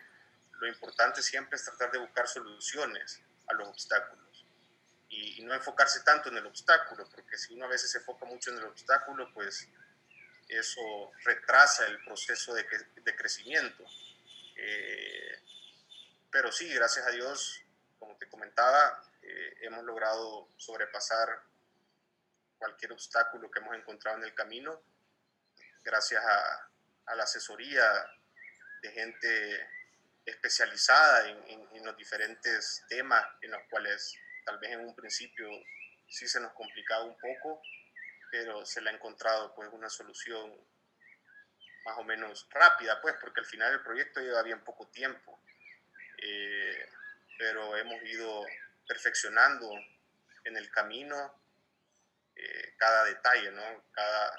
lo 0.53 0.67
importante 0.67 1.23
siempre 1.23 1.57
es 1.57 1.65
tratar 1.65 1.91
de 1.91 1.99
buscar 1.99 2.27
soluciones 2.29 3.21
a 3.49 3.55
los 3.55 3.69
obstáculos 3.69 4.45
y, 5.09 5.41
y, 5.41 5.45
no 5.45 5.55
enfocarse 5.55 6.01
tanto 6.01 6.29
en 6.31 6.39
el 6.39 6.47
obstáculo, 6.47 7.09
porque 7.15 7.39
si 7.39 7.55
uno 7.55 7.67
a 7.67 7.69
veces 7.69 7.91
se 7.91 7.99
enfoca 7.99 8.27
mucho 8.27 8.51
en 8.51 8.59
el 8.59 8.65
obstáculo, 8.65 9.33
pues 9.33 9.69
eso 10.49 11.13
retrasa 11.25 11.87
el 11.87 12.03
proceso 12.05 12.55
de, 12.55 12.65
de 12.97 13.17
crecimiento. 13.17 13.85
Eh, 14.57 15.43
pero 16.31 16.53
sí, 16.53 16.73
gracias 16.73 17.07
a 17.07 17.11
Dios, 17.11 17.61
como 18.17 18.19
te 18.19 18.29
comentaba, 18.29 19.03
eh, 19.23 19.57
hemos 19.63 19.85
logrado 19.85 20.49
sobrepasar 20.57 21.43
cualquier 22.59 22.93
obstáculo 22.93 23.51
que 23.51 23.59
hemos 23.59 23.77
encontrado 23.77 24.17
en 24.17 24.25
el 24.25 24.35
camino, 24.35 24.83
gracias 25.85 26.25
a, 26.25 26.71
a 27.07 27.15
la 27.15 27.25
asesoría 27.25 27.85
de 28.81 28.91
gente 28.91 29.69
especializada 30.25 31.29
en, 31.29 31.45
en, 31.47 31.69
en 31.77 31.85
los 31.85 31.97
diferentes 31.97 32.85
temas 32.89 33.25
en 33.43 33.51
los 33.51 33.61
cuales 33.69 34.15
tal 34.45 34.59
vez 34.59 34.73
en 34.73 34.81
un 34.81 34.95
principio 34.95 35.49
sí 36.09 36.27
se 36.27 36.41
nos 36.41 36.53
complicaba 36.55 37.05
un 37.05 37.19
poco, 37.19 37.61
pero 38.31 38.65
se 38.65 38.81
le 38.81 38.91
ha 38.91 38.95
encontrado 38.95 39.55
pues 39.55 39.69
una 39.73 39.91
solución 39.91 40.55
más 41.85 41.99
o 41.99 42.05
menos 42.05 42.49
rápida, 42.51 43.01
pues, 43.01 43.15
porque 43.21 43.41
al 43.41 43.47
final 43.47 43.75
el 43.75 43.83
proyecto 43.83 44.21
lleva 44.21 44.43
bien 44.43 44.65
poco 44.65 44.89
tiempo, 44.89 45.41
eh, 46.19 46.89
pero 47.39 47.77
hemos 47.77 48.03
ido 48.05 48.45
perfeccionando 48.87 49.71
en 50.45 50.57
el 50.57 50.71
camino 50.71 51.17
eh, 52.35 52.75
cada 52.79 53.05
detalle, 53.05 53.51
¿no? 53.53 53.85
Cada 53.93 54.39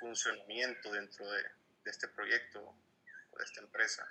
funcionamiento 0.00 0.92
dentro 0.92 1.30
de, 1.30 1.42
de 1.84 1.90
este 1.90 2.08
proyecto 2.08 2.60
o 2.60 3.38
de 3.38 3.44
esta 3.44 3.60
empresa. 3.60 4.06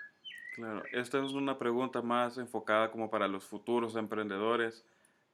Claro, 0.55 0.83
esta 0.91 1.23
es 1.23 1.31
una 1.31 1.57
pregunta 1.57 2.01
más 2.01 2.37
enfocada 2.37 2.91
como 2.91 3.09
para 3.09 3.27
los 3.27 3.45
futuros 3.45 3.95
emprendedores 3.95 4.83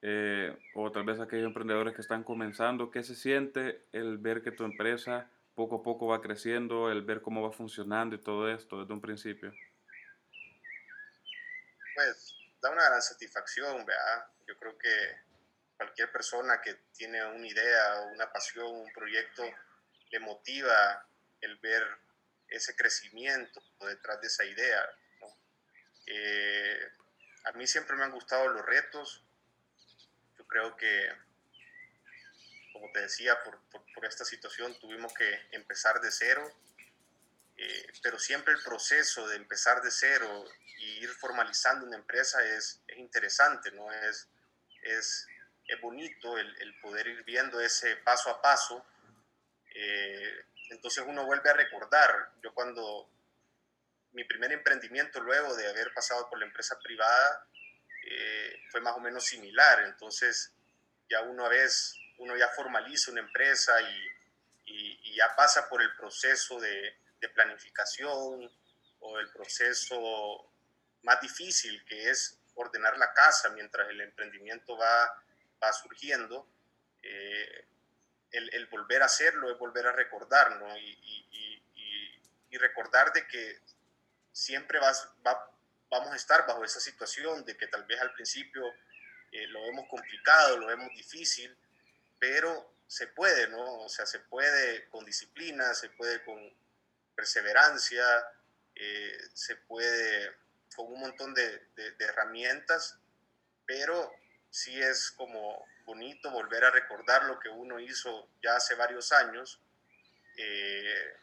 eh, 0.02 0.56
o 0.76 0.92
tal 0.92 1.04
vez 1.04 1.20
aquellos 1.20 1.48
emprendedores 1.48 1.96
que 1.96 2.02
están 2.02 2.24
comenzando, 2.24 2.92
¿qué 2.92 3.04
se 3.04 3.16
siente 3.16 3.84
el 3.92 4.18
ver 4.18 4.44
que 4.44 4.52
tu 4.52 4.64
empresa 4.64 5.30
poco 5.56 5.78
a 5.78 5.84
poco 5.84 6.08
va 6.08 6.22
creciendo, 6.22 6.92
el 6.92 7.02
ver 7.02 7.22
cómo 7.22 7.42
va 7.42 7.52
funcionando 7.52 8.16
y 8.16 8.20
todo 8.20 8.50
esto 8.50 8.80
desde 8.82 8.94
un 8.94 9.02
principio? 9.02 9.52
Pues 11.96 12.37
da 12.68 12.74
una 12.74 12.86
gran 12.86 13.02
satisfacción, 13.02 13.86
¿verdad? 13.86 14.28
Yo 14.46 14.58
creo 14.58 14.78
que 14.78 15.22
cualquier 15.78 16.12
persona 16.12 16.62
que 16.62 16.74
tiene 16.96 17.24
una 17.26 17.48
idea, 17.48 18.02
una 18.14 18.32
pasión, 18.32 18.68
un 18.68 18.92
proyecto, 18.92 19.44
le 20.10 20.20
motiva 20.20 21.08
el 21.42 21.58
ver 21.58 21.84
ese 22.48 22.76
crecimiento 22.76 23.62
detrás 23.82 24.20
de 24.22 24.28
esa 24.28 24.44
idea. 24.46 24.90
¿no? 25.22 25.28
Eh, 26.08 26.92
a 27.46 27.52
mí 27.54 27.68
siempre 27.68 27.96
me 27.96 28.04
han 28.04 28.12
gustado 28.12 28.48
los 28.50 28.66
retos, 28.66 29.24
creo 30.48 30.76
que, 30.78 31.12
como 32.74 32.92
te 32.94 33.02
decía, 33.02 33.38
por, 33.44 33.60
por, 33.70 33.84
por 33.94 34.06
esta 34.06 34.26
situación 34.26 34.78
tuvimos 34.80 35.14
que 35.14 35.48
empezar 35.52 36.00
de 36.00 36.12
cero, 36.12 36.50
eh, 37.58 37.88
pero 38.04 38.20
siempre 38.20 38.54
el 38.54 38.62
proceso 38.62 39.28
de 39.28 39.36
empezar 39.36 39.82
de 39.82 39.90
cero 39.90 40.46
y 40.78 41.04
ir 41.04 41.10
formalizando 41.10 41.88
una 41.88 41.98
empresa 41.98 42.44
es, 42.46 42.84
es 42.88 42.98
interesante, 42.98 43.72
¿no? 43.72 43.92
Es, 43.92 44.30
es, 44.84 45.28
es 45.68 45.82
bonito 45.82 46.38
el, 46.38 46.62
el, 46.62 46.80
poder 46.80 47.08
ir 47.08 47.24
viendo 47.24 47.60
ese 47.60 47.96
paso 47.98 48.30
a 48.30 48.42
paso. 48.44 48.86
Eh, 49.74 50.46
entonces 50.70 51.04
uno 51.08 51.26
vuelve 51.26 51.50
a 51.50 51.54
recordar, 51.54 52.32
yo 52.44 52.54
cuando 52.54 53.10
mi 54.12 54.24
primer 54.24 54.52
emprendimiento 54.52 55.20
luego 55.20 55.56
de 55.56 55.68
haber 55.68 55.92
pasado 55.94 56.30
por 56.30 56.38
la 56.38 56.46
empresa 56.46 56.78
privada, 56.80 57.48
eh, 58.04 58.62
fue 58.70 58.82
más 58.82 58.96
o 58.96 59.00
menos 59.00 59.26
similar. 59.26 59.82
Entonces, 59.82 60.54
ya 61.10 61.22
una 61.22 61.48
vez 61.48 61.96
uno 62.20 62.38
ya 62.38 62.50
formaliza 62.50 63.12
una 63.12 63.22
empresa 63.22 63.82
y, 63.82 64.08
y, 64.66 65.00
y 65.04 65.16
ya 65.16 65.36
pasa 65.36 65.68
por 65.68 65.82
el 65.82 65.96
proceso 65.96 66.60
de, 66.60 66.96
de, 67.20 67.30
planificación 67.30 68.52
o 69.00 69.20
el 69.20 69.30
proceso 69.32 70.52
más 71.04 71.22
difícil, 71.22 71.84
que 71.86 72.10
es 72.10 72.40
ordenar 72.56 72.98
la 72.98 73.14
casa 73.14 73.50
mientras 73.50 73.90
el 73.90 74.02
emprendimiento 74.02 74.78
va, 74.78 75.24
va 75.64 75.74
surgiendo, 75.74 76.48
eh, 77.04 77.66
el, 78.32 78.54
el, 78.54 78.66
volver 78.68 79.02
a 79.04 79.06
hacerlo 79.06 79.52
es 79.52 79.58
volver 79.58 79.88
a 79.88 79.92
recordar, 79.92 80.58
¿no? 80.58 80.76
Y, 80.78 81.00
y, 81.02 81.62
y, 81.76 82.22
y 82.50 82.58
recordar 82.58 83.14
de 83.14 83.28
que 83.28 83.60
siempre 84.32 84.80
vas, 84.80 85.10
va, 85.26 85.52
vamos 85.90 86.12
a 86.12 86.16
estar 86.16 86.46
bajo 86.46 86.64
esa 86.64 86.80
situación 86.80 87.46
de 87.46 87.58
que 87.58 87.68
tal 87.68 87.84
vez 87.86 88.00
al 88.02 88.14
principio 88.14 88.64
eh, 89.32 89.48
lo 89.48 89.62
vemos 89.64 89.88
complicado, 89.90 90.58
lo 90.58 90.68
vemos 90.68 90.90
difícil, 90.96 91.56
pero 92.20 92.74
se 92.88 93.08
puede, 93.08 93.48
¿no? 93.50 93.80
O 93.82 93.90
sea, 93.90 94.06
se 94.06 94.20
puede 94.20 94.88
con 94.90 95.06
disciplina, 95.06 95.74
se 95.74 95.90
puede 95.90 96.24
con 96.24 96.38
perseverancia, 97.18 98.06
eh, 98.76 99.18
se 99.34 99.56
puede 99.56 100.32
con 100.76 100.94
un 100.94 101.00
montón 101.00 101.34
de, 101.34 101.60
herramientas, 102.00 103.00
pero 103.66 104.14
sí 104.52 104.80
es 104.80 105.12
como 105.12 105.66
bonito 105.86 106.30
volver 106.30 106.64
a 106.64 106.70
recordar 106.70 107.26
lo 107.26 107.40
que 107.40 107.50
uno 107.50 107.80
hizo 107.80 108.30
ya 108.44 108.56
hace 108.56 108.76
varios 108.76 109.12
años. 109.12 109.60
Eh, 110.38 111.14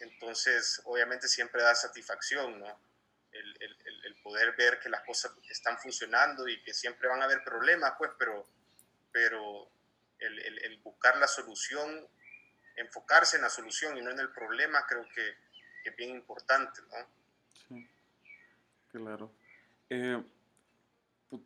entonces, 0.00 0.82
obviamente 0.84 1.28
siempre 1.28 1.62
da 1.62 1.74
satisfacción, 1.74 2.60
¿no? 2.60 2.80
El, 3.32 3.48
poder 4.22 4.54
ver 4.54 4.78
que 4.78 4.90
las 4.90 5.02
cosas 5.02 5.32
están 5.48 5.78
funcionando 5.78 6.46
y 6.46 6.62
que 6.62 6.74
siempre 6.74 7.08
van 7.08 7.22
a 7.22 7.24
haber 7.24 7.42
problemas, 7.42 7.94
pues, 7.98 8.10
pero, 8.18 8.46
pero 9.10 9.72
el, 10.18 10.78
buscar 10.84 11.16
la 11.16 11.26
solución, 11.26 12.06
enfocarse 12.80 13.36
en 13.36 13.42
la 13.42 13.50
solución 13.50 13.96
y 13.96 14.02
no 14.02 14.10
en 14.10 14.20
el 14.20 14.30
problema, 14.30 14.84
creo 14.86 15.06
que, 15.14 15.34
que 15.82 15.90
es 15.90 15.96
bien 15.96 16.10
importante, 16.10 16.80
¿no? 16.82 17.06
Sí, 17.68 17.88
claro. 18.90 19.32
Eh, 19.88 20.22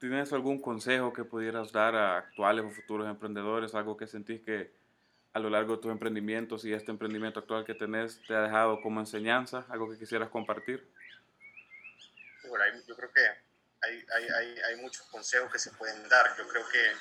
¿Tienes 0.00 0.32
algún 0.32 0.62
consejo 0.62 1.12
que 1.12 1.24
pudieras 1.24 1.70
dar 1.72 1.94
a 1.94 2.16
actuales 2.18 2.64
o 2.64 2.70
futuros 2.70 3.06
emprendedores? 3.08 3.74
Algo 3.74 3.96
que 3.96 4.06
sentís 4.06 4.40
que 4.40 4.72
a 5.34 5.40
lo 5.40 5.50
largo 5.50 5.76
de 5.76 5.82
tus 5.82 5.90
emprendimientos 5.90 6.64
y 6.64 6.72
este 6.72 6.90
emprendimiento 6.90 7.40
actual 7.40 7.64
que 7.64 7.74
tenés 7.74 8.20
te 8.26 8.34
ha 8.34 8.42
dejado 8.42 8.80
como 8.80 9.00
enseñanza? 9.00 9.66
¿Algo 9.68 9.90
que 9.90 9.98
quisieras 9.98 10.30
compartir? 10.30 10.88
Bueno, 12.48 12.64
yo 12.86 12.96
creo 12.96 13.12
que 13.12 13.20
hay, 13.82 14.06
hay, 14.14 14.28
hay, 14.28 14.58
hay, 14.60 14.76
muchos 14.76 15.06
consejos 15.08 15.52
que 15.52 15.58
se 15.58 15.70
pueden 15.72 16.08
dar. 16.08 16.36
Yo 16.38 16.46
creo 16.48 16.64
que 16.68 16.92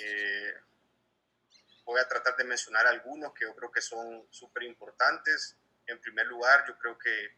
eh, 0.00 0.54
voy 1.84 2.00
a 2.00 2.08
tratar 2.08 2.36
de 2.36 2.44
mencionar 2.44 2.86
algunos 2.86 3.32
que 3.34 3.44
yo 3.44 3.54
creo 3.54 3.70
que 3.70 3.80
son 3.80 4.26
súper 4.30 4.64
importantes. 4.64 5.56
En 5.86 6.00
primer 6.00 6.26
lugar, 6.26 6.64
yo 6.66 6.78
creo 6.78 6.98
que 6.98 7.36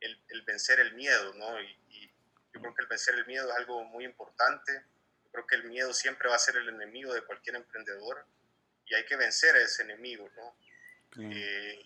el, 0.00 0.24
el 0.28 0.42
vencer 0.42 0.80
el 0.80 0.94
miedo, 0.94 1.34
¿no? 1.34 1.60
Y, 1.60 1.78
y, 1.90 2.12
yo 2.52 2.62
creo 2.62 2.74
que 2.74 2.82
el 2.82 2.88
vencer 2.88 3.14
el 3.14 3.26
miedo 3.26 3.50
es 3.50 3.56
algo 3.56 3.84
muy 3.84 4.04
importante. 4.04 4.72
Yo 5.24 5.30
creo 5.30 5.46
que 5.46 5.56
el 5.56 5.64
miedo 5.64 5.92
siempre 5.92 6.28
va 6.28 6.36
a 6.36 6.38
ser 6.38 6.56
el 6.56 6.68
enemigo 6.70 7.12
de 7.12 7.22
cualquier 7.22 7.56
emprendedor 7.56 8.26
y 8.86 8.94
hay 8.94 9.04
que 9.04 9.16
vencer 9.16 9.54
a 9.56 9.60
ese 9.60 9.82
enemigo, 9.82 10.30
¿no? 10.36 10.56
Mm. 11.16 11.32
Eh, 11.34 11.84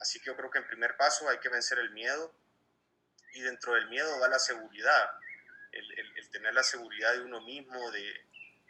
así 0.00 0.20
que 0.20 0.26
yo 0.26 0.36
creo 0.36 0.50
que 0.50 0.58
en 0.58 0.66
primer 0.66 0.96
paso 0.96 1.28
hay 1.28 1.38
que 1.38 1.48
vencer 1.48 1.78
el 1.78 1.90
miedo 1.90 2.34
y 3.32 3.40
dentro 3.40 3.74
del 3.74 3.88
miedo 3.88 4.20
va 4.20 4.28
la 4.28 4.38
seguridad, 4.38 5.10
el, 5.72 5.98
el, 5.98 6.18
el 6.18 6.30
tener 6.30 6.52
la 6.52 6.62
seguridad 6.62 7.14
de 7.14 7.22
uno 7.22 7.40
mismo, 7.40 7.90
de 7.90 8.26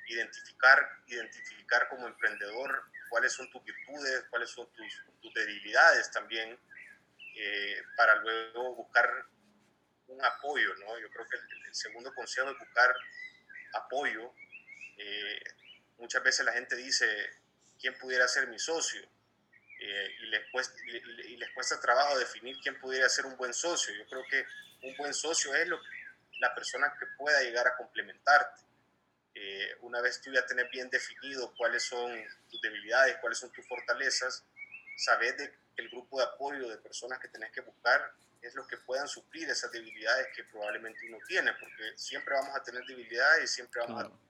identificar, 0.09 1.03
identificar 1.07 1.89
como 1.89 2.07
emprendedor 2.07 2.85
cuáles 3.09 3.33
son 3.33 3.51
tus 3.51 3.63
virtudes, 3.65 4.25
cuáles 4.31 4.51
son 4.51 4.71
tus, 4.73 5.35
debilidades 5.35 6.11
también, 6.11 6.59
eh, 7.37 7.83
para 7.97 8.15
luego 8.17 8.77
buscar 8.77 9.09
un 10.07 10.25
apoyo, 10.25 10.75
¿no? 10.77 10.99
Yo 10.99 11.09
creo 11.11 11.27
que 11.29 11.37
el, 11.37 11.75
segundo 11.75 12.15
consejo 12.15 12.51
es 12.51 12.59
buscar 12.59 12.95
apoyo. 13.73 14.33
Eh, 14.97 15.43
muchas 15.99 16.23
veces 16.23 16.47
la 16.47 16.53
gente 16.53 16.77
dice, 16.77 17.07
quién 17.81 17.99
pudiera 17.99 18.29
ser 18.29 18.47
mi 18.49 18.59
socio. 18.59 19.03
Eh, 19.81 20.17
y, 20.21 20.27
les 20.27 20.51
cuesta, 20.53 20.75
y, 20.87 21.33
y, 21.33 21.37
les 21.37 21.51
cuesta 21.51 21.81
trabajo 21.81 22.19
definir 22.19 22.57
quién 22.63 22.79
pudiera 22.79 23.09
ser 23.09 23.27
un 23.27 23.37
buen 23.37 23.53
socio. 23.53 23.95
Yo 23.95 24.07
creo 24.07 24.25
que 24.31 24.47
un 24.87 24.97
buen 24.97 25.13
socio 25.13 25.55
es 25.55 25.67
lo, 25.67 25.81
la 26.39 26.55
persona 26.55 26.93
que 26.99 27.07
pueda 27.19 27.43
llegar 27.43 27.67
a 27.67 27.77
complementarte. 27.77 28.63
Eh, 29.35 29.77
una 29.81 30.01
vez 30.01 30.21
tú 30.21 30.33
ya 30.33 30.47
tenés 30.47 30.71
bien 30.71 30.89
definido 30.91 31.53
cuáles 31.57 31.83
son 31.83 32.25
tus 32.49 32.61
debilidades, 32.61 33.17
cuáles 33.21 33.39
son 33.39 33.51
tus 33.53 33.67
fortalezas, 33.67 34.45
sabes 34.97 35.37
de 35.37 35.51
que 35.75 35.83
el 35.83 35.91
grupo 35.91 36.19
de 36.19 36.25
apoyo 36.25 36.69
de 36.69 36.79
personas 36.79 37.19
que 37.19 37.29
tenés 37.29 37.51
que 37.51 37.61
buscar 37.61 38.13
es 38.43 38.55
lo 38.55 38.67
que 38.67 38.77
puedan 38.77 39.09
suplir 39.09 39.49
esas 39.49 39.73
debilidades 39.73 40.29
que 40.37 40.45
probablemente 40.45 41.01
uno 41.09 41.19
tiene, 41.27 41.53
porque 41.55 41.97
siempre 41.97 42.35
vamos 42.35 42.55
a 42.55 42.63
tener 42.63 42.85
debilidades 42.85 43.51
y 43.51 43.55
siempre 43.55 43.81
vamos 43.81 44.03
claro. 44.03 44.21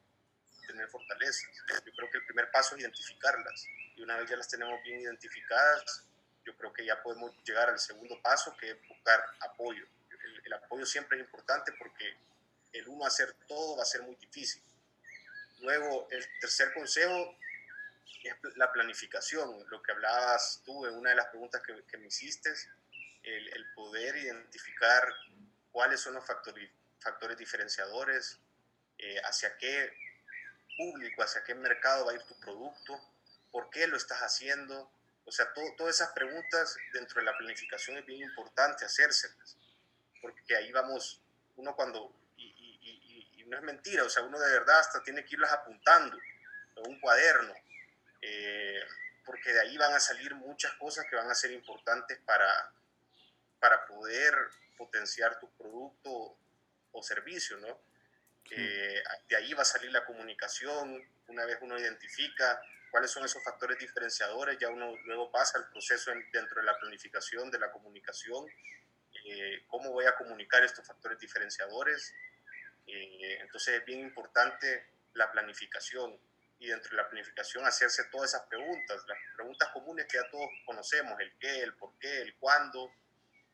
a 0.63 0.67
tener 0.67 0.89
fortalezas. 0.89 1.45
Yo 1.85 1.93
creo 1.93 2.11
que 2.11 2.19
el 2.19 2.25
primer 2.25 2.51
paso 2.51 2.77
es 2.77 2.83
identificarlas. 2.83 3.67
Y 3.97 4.03
una 4.03 4.17
vez 4.17 4.31
ya 4.31 4.37
las 4.37 4.49
tenemos 4.49 4.83
bien 4.85 5.01
identificadas, 5.01 6.05
yo 6.45 6.57
creo 6.57 6.73
que 6.73 6.85
ya 6.85 7.03
podemos 7.03 7.33
llegar 7.45 7.69
al 7.69 7.79
segundo 7.79 8.21
paso, 8.23 8.57
que 8.57 8.71
es 8.71 8.89
buscar 8.89 9.21
apoyo. 9.41 9.85
El, 10.11 10.43
el 10.47 10.53
apoyo 10.53 10.87
siempre 10.87 11.19
es 11.19 11.25
importante 11.25 11.73
porque 11.73 12.17
el 12.73 12.89
uno 12.89 13.07
hacer 13.07 13.35
todo 13.49 13.77
va 13.77 13.83
a 13.83 13.87
ser 13.87 14.03
muy 14.03 14.15
difícil. 14.17 14.63
Luego, 15.65 16.07
el 16.11 16.25
tercer 16.41 16.73
consejo 16.75 17.39
es 18.23 18.57
la 18.57 18.71
planificación, 18.71 19.65
lo 19.69 19.83
que 19.83 19.93
hablabas 19.93 20.63
tú 20.65 20.87
en 20.87 20.95
una 20.95 21.11
de 21.11 21.17
las 21.17 21.27
preguntas 21.27 21.63
que, 21.63 21.85
que 21.85 21.97
me 21.97 22.09
hiciste, 22.09 22.51
el, 23.23 23.49
el, 23.49 23.73
poder 23.75 24.17
identificar 24.17 25.09
cuáles 25.73 26.01
son 26.01 26.15
los 26.15 26.27
factores, 26.27 26.71
factores 27.01 27.39
diferenciadores, 27.39 28.39
eh, 28.99 29.21
hacia 29.25 29.57
qué 29.57 29.93
público, 30.77 31.23
hacia 31.23 31.43
qué 31.45 31.55
mercado 31.55 32.07
va 32.07 32.13
a 32.13 32.15
ir 32.15 32.23
tu 32.25 32.39
producto, 32.39 33.01
por 33.51 33.71
qué 33.71 33.87
lo 33.87 33.97
estás 33.97 34.21
haciendo. 34.21 34.91
O 35.25 35.33
sea, 35.33 35.53
todas 35.77 35.97
esas 35.97 36.13
preguntas 36.13 36.77
dentro 36.93 37.21
de 37.21 37.27
la 37.27 37.37
planificación 37.37 37.97
es 37.97 38.05
bien 38.05 38.21
importante 38.21 38.85
hacérselas, 38.85 39.57
porque 40.21 40.57
ahí 40.57 40.71
vamos, 40.73 41.23
uno 41.57 41.75
cuando, 41.75 42.15
y, 43.45 43.49
no 43.49 43.57
es 43.57 43.63
mentira, 43.63 44.05
o 44.05 44.09
sea, 44.09 44.23
uno 44.23 44.39
de 44.39 44.53
verdad 44.53 44.79
hasta 44.79 45.03
tiene 45.03 45.25
que 45.25 45.35
irlas 45.35 45.53
apuntando 45.53 46.19
en 46.77 46.91
un 46.91 47.01
cuaderno, 47.01 47.55
eh, 48.21 48.81
porque 49.25 49.53
de 49.53 49.61
ahí 49.61 49.77
van 49.77 49.95
a 49.95 50.01
salir 50.01 50.35
muchas 50.35 50.73
cosas 50.75 51.07
que 51.09 51.17
van 51.17 51.31
a 51.31 51.35
ser 51.35 51.53
importantes 51.53 52.19
para, 52.25 52.73
para 53.59 53.87
poder 53.87 54.35
potenciar 54.77 55.39
tu 55.39 55.51
producto 55.57 56.37
o 56.93 57.03
servicio, 57.03 57.57
¿no? 57.59 57.81
Eh, 58.51 59.03
de 59.29 59.37
ahí 59.37 59.55
va 59.55 59.63
a 59.63 59.65
salir 59.65 59.91
la 59.91 60.05
comunicación, 60.05 61.03
una 61.29 61.45
vez 61.47 61.59
uno 61.63 61.79
identifica 61.79 62.61
cuáles 62.91 63.11
son 63.11 63.25
esos 63.25 63.43
factores 63.43 63.79
diferenciadores, 63.79 64.59
ya 64.59 64.69
uno 64.69 64.97
luego 65.07 65.33
pasa 65.33 65.59
al 65.59 65.69
proceso 65.71 66.13
en, 66.13 66.31
dentro 66.31 66.61
de 66.61 66.67
la 66.67 66.79
planificación, 66.79 67.51
de 67.51 67.59
la 67.59 67.73
comunicación, 67.73 68.47
eh, 69.25 69.65
cómo 69.67 69.91
voy 69.91 70.05
a 70.07 70.15
comunicar 70.15 70.63
estos 70.63 70.87
factores 70.87 71.19
diferenciadores. 71.19 72.15
Eh, 72.87 73.39
entonces 73.41 73.81
es 73.81 73.85
bien 73.85 74.01
importante 74.01 74.87
la 75.15 75.31
planificación 75.33 76.19
y 76.59 76.69
dentro 76.69 76.91
de 76.91 76.97
la 76.97 77.09
planificación 77.09 77.65
hacerse 77.67 78.05
todas 78.05 78.31
esas 78.31 78.47
preguntas, 78.47 79.05
las 79.07 79.19
preguntas 79.35 79.69
comunes 79.71 80.07
que 80.07 80.19
ya 80.19 80.29
todos 80.31 80.49
conocemos, 80.65 81.19
el 81.21 81.33
qué, 81.39 81.63
el 81.63 81.75
por 81.75 81.99
qué, 81.99 82.23
el 82.23 82.35
cuándo, 82.37 82.93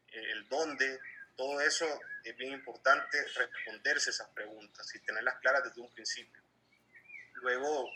el 0.08 0.48
dónde, 0.48 1.00
todo 1.36 1.60
eso 1.60 1.86
es 2.24 2.36
bien 2.36 2.52
importante 2.52 3.24
responderse 3.34 4.10
esas 4.10 4.28
preguntas 4.28 4.94
y 4.94 5.00
tenerlas 5.00 5.38
claras 5.40 5.64
desde 5.64 5.80
un 5.80 5.90
principio. 5.90 6.42
Luego, 7.34 7.90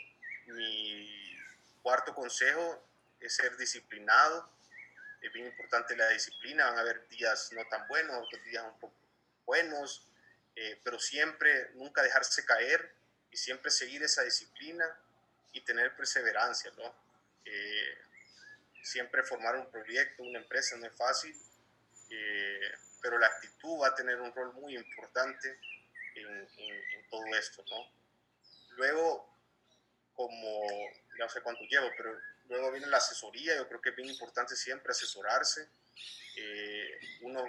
mi 0.46 1.38
cuarto 1.82 2.14
consejo 2.14 2.82
es 3.20 3.34
ser 3.34 3.56
disciplinado. 3.56 4.50
Es 5.20 5.32
bien 5.32 5.46
importante 5.46 5.96
la 5.96 6.08
disciplina. 6.08 6.66
Van 6.66 6.78
a 6.78 6.80
haber 6.80 7.06
días 7.08 7.50
no 7.52 7.62
tan 7.68 7.86
buenos, 7.88 8.16
otros 8.26 8.42
días 8.44 8.64
un 8.64 8.80
poco 8.80 8.94
buenos, 9.44 10.08
eh, 10.56 10.80
pero 10.82 10.98
siempre 10.98 11.70
nunca 11.74 12.02
dejarse 12.02 12.44
caer 12.44 12.94
y 13.30 13.36
siempre 13.36 13.70
seguir 13.70 14.02
esa 14.02 14.22
disciplina 14.22 14.84
y 15.52 15.60
tener 15.62 15.94
perseverancia, 15.96 16.70
¿no? 16.76 16.94
Eh, 17.44 17.98
siempre 18.82 19.22
formar 19.22 19.56
un 19.56 19.70
proyecto, 19.70 20.22
una 20.22 20.38
empresa 20.38 20.76
no 20.76 20.86
es 20.86 20.92
fácil. 20.94 21.34
Eh, 22.10 22.72
pero 23.02 23.18
la 23.18 23.26
actitud 23.26 23.82
va 23.82 23.88
a 23.88 23.94
tener 23.94 24.20
un 24.20 24.32
rol 24.32 24.52
muy 24.54 24.76
importante 24.76 25.58
en, 26.14 26.26
en, 26.26 26.74
en 26.92 27.08
todo 27.08 27.26
esto, 27.36 27.64
¿no? 27.70 27.92
Luego, 28.76 29.28
como, 30.14 30.62
no 31.18 31.28
sé 31.28 31.40
cuánto 31.42 31.62
llevo, 31.64 31.90
pero 31.96 32.18
luego 32.48 32.72
viene 32.72 32.86
la 32.86 32.98
asesoría, 32.98 33.56
yo 33.56 33.68
creo 33.68 33.80
que 33.80 33.90
es 33.90 33.96
bien 33.96 34.08
importante 34.08 34.56
siempre 34.56 34.92
asesorarse. 34.92 35.68
Eh, 36.36 36.98
uno, 37.22 37.44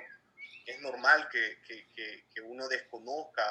es 0.65 0.81
normal 0.81 1.29
que, 1.29 1.61
que, 1.61 1.87
que, 1.89 2.25
que, 2.33 2.41
uno 2.41 2.67
desconozca 2.67 3.43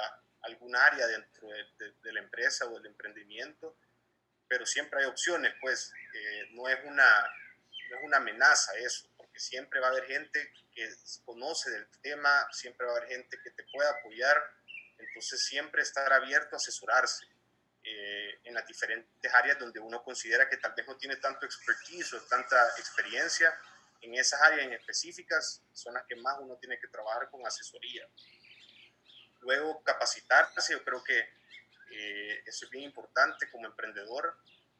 algún 0.42 0.74
área 0.74 1.06
dentro 1.06 1.48
de, 1.48 1.64
de, 1.78 1.92
de, 2.02 2.12
la 2.12 2.20
empresa 2.20 2.66
o 2.66 2.74
del 2.74 2.86
emprendimiento, 2.86 3.76
pero 4.48 4.66
siempre 4.66 5.00
hay 5.00 5.06
opciones, 5.06 5.54
pues 5.60 5.92
eh, 6.14 6.48
no, 6.50 6.68
es 6.68 6.78
una, 6.84 7.22
no 7.90 7.98
es 7.98 8.04
una 8.04 8.16
amenaza 8.18 8.76
eso 8.76 9.08
porque 9.16 9.38
siempre 9.38 9.80
va 9.80 9.88
a 9.88 9.90
haber 9.90 10.06
gente 10.06 10.52
que 10.74 10.88
conoce 11.24 11.70
del 11.70 11.86
tema, 12.02 12.48
siempre 12.52 12.86
va 12.86 12.92
a 12.92 12.96
haber 12.96 13.08
gente 13.08 13.38
que 13.42 13.50
te 13.50 13.64
pueda 13.72 13.90
apoyar, 13.90 14.36
entonces 14.98 15.44
siempre 15.44 15.82
estar 15.82 16.12
abierto 16.12 16.56
a 16.56 16.58
asesorarse 16.58 17.26
eh, 17.84 18.40
en 18.44 18.54
las 18.54 18.66
diferentes 18.66 19.34
áreas 19.34 19.58
donde 19.58 19.78
uno 19.78 20.02
considera 20.02 20.48
que 20.48 20.56
tal 20.56 20.72
vez 20.74 20.86
no 20.86 20.96
tiene 20.96 21.16
tanto 21.16 21.46
expertise 21.46 22.14
o 22.14 22.22
tanta 22.22 22.68
experiencia, 22.78 23.54
en 24.04 24.14
esas 24.14 24.40
áreas 24.42 24.66
en 24.66 24.72
específicas 24.74 25.62
son 25.72 25.94
las 25.94 26.04
que 26.04 26.16
más 26.16 26.36
uno 26.40 26.56
tiene 26.56 26.78
que 26.78 26.88
trabajar 26.88 27.30
con 27.30 27.46
asesoría. 27.46 28.06
Luego, 29.40 29.82
capacitarse, 29.82 30.72
yo 30.72 30.84
creo 30.84 31.02
que 31.02 31.18
eh, 31.90 32.42
eso 32.46 32.66
es 32.66 32.70
bien 32.70 32.84
importante 32.84 33.50
como 33.50 33.66
emprendedor. 33.66 34.36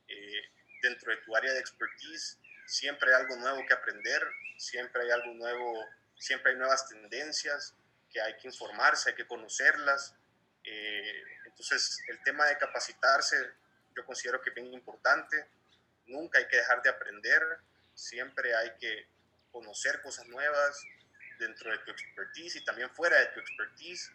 Eh, 0.08 0.42
dentro 0.82 1.10
de 1.10 1.22
tu 1.22 1.34
área 1.34 1.52
de 1.52 1.60
expertise, 1.60 2.38
siempre 2.66 3.14
hay 3.14 3.22
algo 3.22 3.36
nuevo 3.36 3.64
que 3.66 3.74
aprender, 3.74 4.22
siempre 4.58 5.02
hay 5.02 5.10
algo 5.10 5.32
nuevo, 5.34 5.86
siempre 6.18 6.52
hay 6.52 6.58
nuevas 6.58 6.86
tendencias 6.88 7.74
que 8.12 8.20
hay 8.20 8.36
que 8.36 8.48
informarse, 8.48 9.10
hay 9.10 9.16
que 9.16 9.26
conocerlas. 9.26 10.14
Eh, 10.64 11.22
entonces, 11.46 11.98
el 12.08 12.22
tema 12.22 12.46
de 12.46 12.58
capacitarse 12.58 13.36
yo 13.96 14.04
considero 14.04 14.40
que 14.40 14.50
es 14.50 14.54
bien 14.54 14.72
importante. 14.72 15.46
Nunca 16.06 16.38
hay 16.38 16.48
que 16.48 16.56
dejar 16.56 16.82
de 16.82 16.90
aprender, 16.90 17.42
siempre 17.94 18.54
hay 18.54 18.72
que 18.78 19.13
conocer 19.54 20.02
cosas 20.02 20.26
nuevas 20.26 20.82
dentro 21.38 21.70
de 21.70 21.78
tu 21.78 21.92
expertise 21.92 22.56
y 22.56 22.64
también 22.64 22.90
fuera 22.90 23.16
de 23.20 23.26
tu 23.26 23.38
expertise 23.38 24.12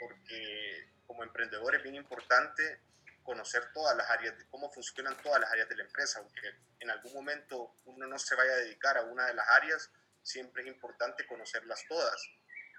porque 0.00 0.88
como 1.06 1.22
emprendedor 1.22 1.76
es 1.76 1.82
bien 1.84 1.94
importante 1.94 2.80
conocer 3.22 3.70
todas 3.72 3.96
las 3.96 4.10
áreas, 4.10 4.36
de 4.36 4.48
cómo 4.48 4.68
funcionan 4.68 5.16
todas 5.22 5.40
las 5.40 5.52
áreas 5.52 5.68
de 5.68 5.76
la 5.76 5.84
empresa, 5.84 6.18
aunque 6.18 6.42
en 6.80 6.90
algún 6.90 7.12
momento 7.14 7.76
uno 7.84 8.08
no 8.08 8.18
se 8.18 8.34
vaya 8.34 8.52
a 8.52 8.56
dedicar 8.56 8.96
a 8.96 9.02
una 9.02 9.26
de 9.26 9.34
las 9.34 9.48
áreas, 9.50 9.90
siempre 10.22 10.62
es 10.62 10.68
importante 10.68 11.24
conocerlas 11.24 11.84
todas 11.86 12.20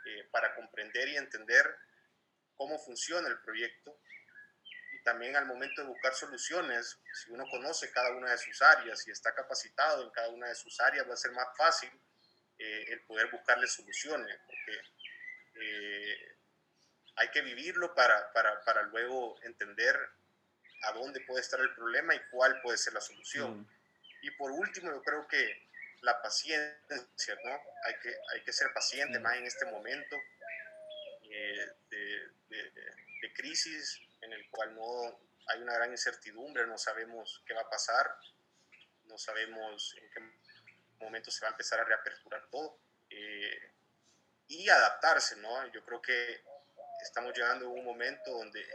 eh, 0.06 0.28
para 0.32 0.54
comprender 0.56 1.08
y 1.08 1.16
entender 1.16 1.66
cómo 2.58 2.78
funciona 2.78 3.30
el 3.30 3.40
proyecto 3.40 3.98
también 5.04 5.36
al 5.36 5.46
momento 5.46 5.82
de 5.82 5.88
buscar 5.88 6.14
soluciones, 6.14 7.00
si 7.14 7.32
uno 7.32 7.46
conoce 7.50 7.92
cada 7.92 8.12
una 8.12 8.32
de 8.32 8.38
sus 8.38 8.62
áreas 8.62 9.08
y 9.08 9.12
está 9.12 9.34
capacitado 9.34 10.04
en 10.04 10.10
cada 10.12 10.30
una 10.30 10.48
de 10.48 10.56
sus 10.56 10.80
áreas, 10.80 11.08
va 11.10 11.14
a 11.14 11.18
ser 11.18 11.32
más 11.32 11.48
fácil 11.58 11.92
eh, 12.58 12.86
el 12.90 13.02
poder 13.02 13.30
buscarle 13.32 13.68
soluciones, 13.68 14.40
porque 14.46 14.82
eh, 15.56 16.38
hay 17.16 17.30
que 17.30 17.42
vivirlo 17.42 17.94
para, 17.96 18.32
para, 18.34 18.64
para, 18.64 18.84
luego 18.84 19.40
entender 19.44 19.96
a 20.84 20.92
dónde 20.92 21.22
puede 21.22 21.42
estar 21.42 21.60
el 21.60 21.74
problema 21.74 22.16
y 22.16 22.22
cuál 22.32 22.62
puede 22.62 22.78
ser 22.78 22.94
la 22.94 23.02
solución. 23.02 23.62
Mm. 23.62 23.68
Y 24.24 24.32
por 24.32 24.52
último, 24.52 24.92
yo 24.92 25.02
creo 25.02 25.28
que 25.28 25.70
la 26.02 26.22
paciencia, 26.22 27.38
¿no? 27.44 27.60
Hay 27.86 27.96
que, 28.02 28.14
hay 28.34 28.44
que 28.44 28.54
ser 28.54 28.74
paciente 28.74 29.20
mm. 29.20 29.22
más 29.22 29.38
en 29.38 29.46
este 29.46 29.66
momento 29.66 30.16
eh, 31.24 31.68
de, 31.90 32.30
de, 32.50 32.72
de, 33.22 33.34
crisis 33.34 34.02
en 34.22 34.34
el 34.34 34.50
cual 34.50 34.76
no 34.76 35.20
hay 35.48 35.62
una 35.62 35.74
gran 35.74 35.92
incertidumbre, 35.92 36.66
no 36.68 36.78
sabemos 36.78 37.44
qué 37.46 37.54
va 37.54 37.62
a 37.62 37.70
pasar, 37.70 38.16
no 39.06 39.18
sabemos 39.18 39.96
en 39.98 40.10
qué 40.12 40.20
momento 41.04 41.32
se 41.32 41.42
va 41.42 41.50
a 41.50 41.52
empezar 41.52 41.80
a 41.80 41.84
reaperturar 41.84 42.48
todo. 42.50 42.80
Eh, 43.10 43.72
y 44.48 44.70
adaptarse, 44.70 45.38
¿no? 45.38 45.66
Yo 45.72 45.84
creo 45.84 46.02
que 46.02 46.44
estamos 47.02 47.34
llegando 47.36 47.68
a 47.68 47.70
un 47.70 47.86
momento 47.86 48.32
donde 48.32 48.66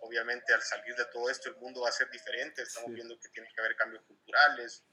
obviamente 0.00 0.52
al 0.52 0.62
salir 0.62 0.94
de 0.94 1.04
todo 1.06 1.30
esto 1.30 1.48
el 1.48 1.56
mundo 1.56 1.82
va 1.82 1.88
a 1.88 1.92
ser 1.92 2.10
diferente, 2.10 2.62
estamos 2.62 2.92
viendo 2.92 3.18
que 3.18 3.28
tiene 3.30 3.48
que 3.52 3.60
haber 3.60 3.74
cambios 3.76 4.02
culturales, 4.04 4.84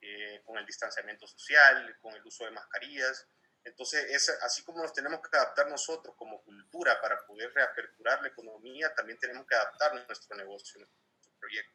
eh, 0.00 0.42
con 0.44 0.56
el 0.56 0.64
distanciamiento 0.64 1.26
social, 1.26 1.96
con 2.00 2.14
el 2.14 2.24
uso 2.24 2.44
de 2.44 2.52
mascarillas. 2.52 3.26
Entonces, 3.68 4.06
es 4.10 4.30
así 4.42 4.62
como 4.62 4.82
nos 4.82 4.94
tenemos 4.94 5.20
que 5.20 5.36
adaptar 5.36 5.68
nosotros 5.68 6.14
como 6.16 6.42
cultura 6.42 7.00
para 7.00 7.24
poder 7.26 7.52
reaperturar 7.52 8.22
la 8.22 8.28
economía, 8.28 8.94
también 8.94 9.18
tenemos 9.18 9.46
que 9.46 9.54
adaptar 9.54 9.94
nuestro 9.94 10.36
negocio, 10.36 10.80
nuestro 10.80 11.32
proyecto. 11.38 11.74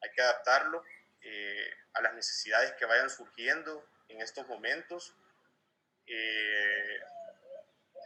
Hay 0.00 0.10
que 0.10 0.22
adaptarlo 0.22 0.82
eh, 1.20 1.70
a 1.92 2.00
las 2.00 2.14
necesidades 2.14 2.72
que 2.74 2.86
vayan 2.86 3.10
surgiendo 3.10 3.86
en 4.08 4.22
estos 4.22 4.46
momentos. 4.48 5.14
Eh, 6.06 7.00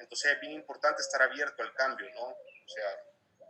entonces 0.01 0.33
es 0.33 0.41
bien 0.41 0.53
importante 0.55 1.03
estar 1.03 1.23
abierto 1.23 1.63
al 1.63 1.73
cambio, 1.75 2.11
¿no? 2.15 2.23
O 2.23 2.69
sea, 2.69 2.91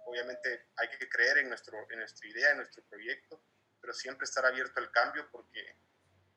obviamente 0.05 0.69
hay 0.77 0.89
que 0.91 1.09
creer 1.09 1.39
en, 1.39 1.49
nuestro, 1.49 1.91
en 1.91 1.99
nuestra 2.01 2.29
idea, 2.29 2.51
en 2.51 2.59
nuestro 2.59 2.83
proyecto, 2.85 3.41
pero 3.81 3.95
siempre 3.95 4.25
estar 4.25 4.45
abierto 4.45 4.81
al 4.81 4.91
cambio 4.91 5.31
porque 5.31 5.77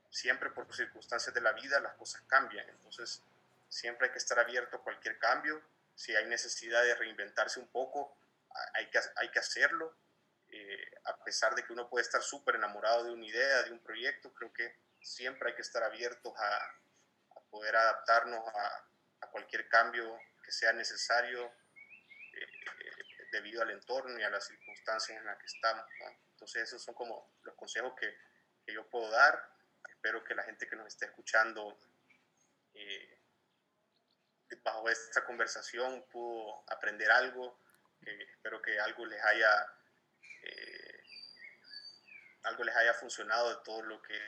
siempre 0.09 0.51
por 0.51 0.73
circunstancias 0.73 1.33
de 1.33 1.41
la 1.41 1.51
vida 1.51 1.81
las 1.81 1.95
cosas 1.95 2.21
cambian. 2.27 2.67
Entonces 2.69 3.23
siempre 3.71 4.07
hay 4.07 4.11
que 4.11 4.19
estar 4.19 4.37
abierto 4.37 4.77
a 4.77 4.83
cualquier 4.83 5.17
cambio. 5.17 5.63
Si 5.95 6.13
hay 6.15 6.25
necesidad 6.25 6.83
de 6.83 6.93
reinventarse 6.95 7.59
un 7.59 7.69
poco, 7.69 8.17
hay 8.73 8.89
que, 8.89 8.99
hay 9.15 9.31
que 9.31 9.39
hacerlo. 9.39 9.97
Eh, 10.49 10.91
a 11.05 11.23
pesar 11.23 11.55
de 11.55 11.63
que 11.63 11.71
uno 11.71 11.89
puede 11.89 12.03
estar 12.03 12.21
súper 12.21 12.55
enamorado 12.55 13.05
de 13.05 13.11
una 13.11 13.25
idea, 13.25 13.63
de 13.63 13.71
un 13.71 13.79
proyecto, 13.79 14.33
creo 14.33 14.51
que 14.51 14.75
siempre 14.99 15.49
hay 15.49 15.55
que 15.55 15.61
estar 15.61 15.81
abiertos 15.83 16.33
a, 16.35 16.55
a 17.37 17.41
poder 17.49 17.75
adaptarnos 17.77 18.45
a, 18.45 18.89
a 19.21 19.27
cualquier 19.29 19.69
cambio 19.69 20.19
que 20.43 20.51
sea 20.51 20.73
necesario 20.73 21.45
eh, 21.45 22.47
debido 23.31 23.61
al 23.61 23.71
entorno 23.71 24.19
y 24.19 24.23
a 24.23 24.29
las 24.29 24.47
circunstancias 24.47 25.17
en 25.17 25.25
las 25.25 25.37
que 25.37 25.45
estamos. 25.45 25.85
Entonces 26.31 26.63
esos 26.63 26.83
son 26.83 26.93
como 26.93 27.37
los 27.43 27.55
consejos 27.55 27.93
que, 27.97 28.13
que, 28.65 28.73
yo 28.73 28.89
puedo 28.89 29.09
dar. 29.09 29.49
Espero 29.87 30.23
que 30.25 30.35
la 30.35 30.43
gente 30.43 30.67
que 30.67 30.75
nos 30.75 30.87
esté 30.87 31.05
escuchando 31.05 31.79
eh, 32.73 33.20
bajo 34.63 34.89
esta 34.89 35.25
conversación 35.25 36.05
pudo 36.11 36.63
aprender 36.67 37.09
algo. 37.11 37.59
espero 38.01 38.61
que 38.61 38.79
algo 38.79 39.05
les 39.05 39.23
haya 39.23 39.67
eh, 40.43 41.03
algo 42.43 42.63
les 42.63 42.75
haya 42.75 42.93
funcionado 42.93 43.49
de 43.49 43.63
todo 43.63 43.81
lo 43.83 44.01
que, 44.01 44.19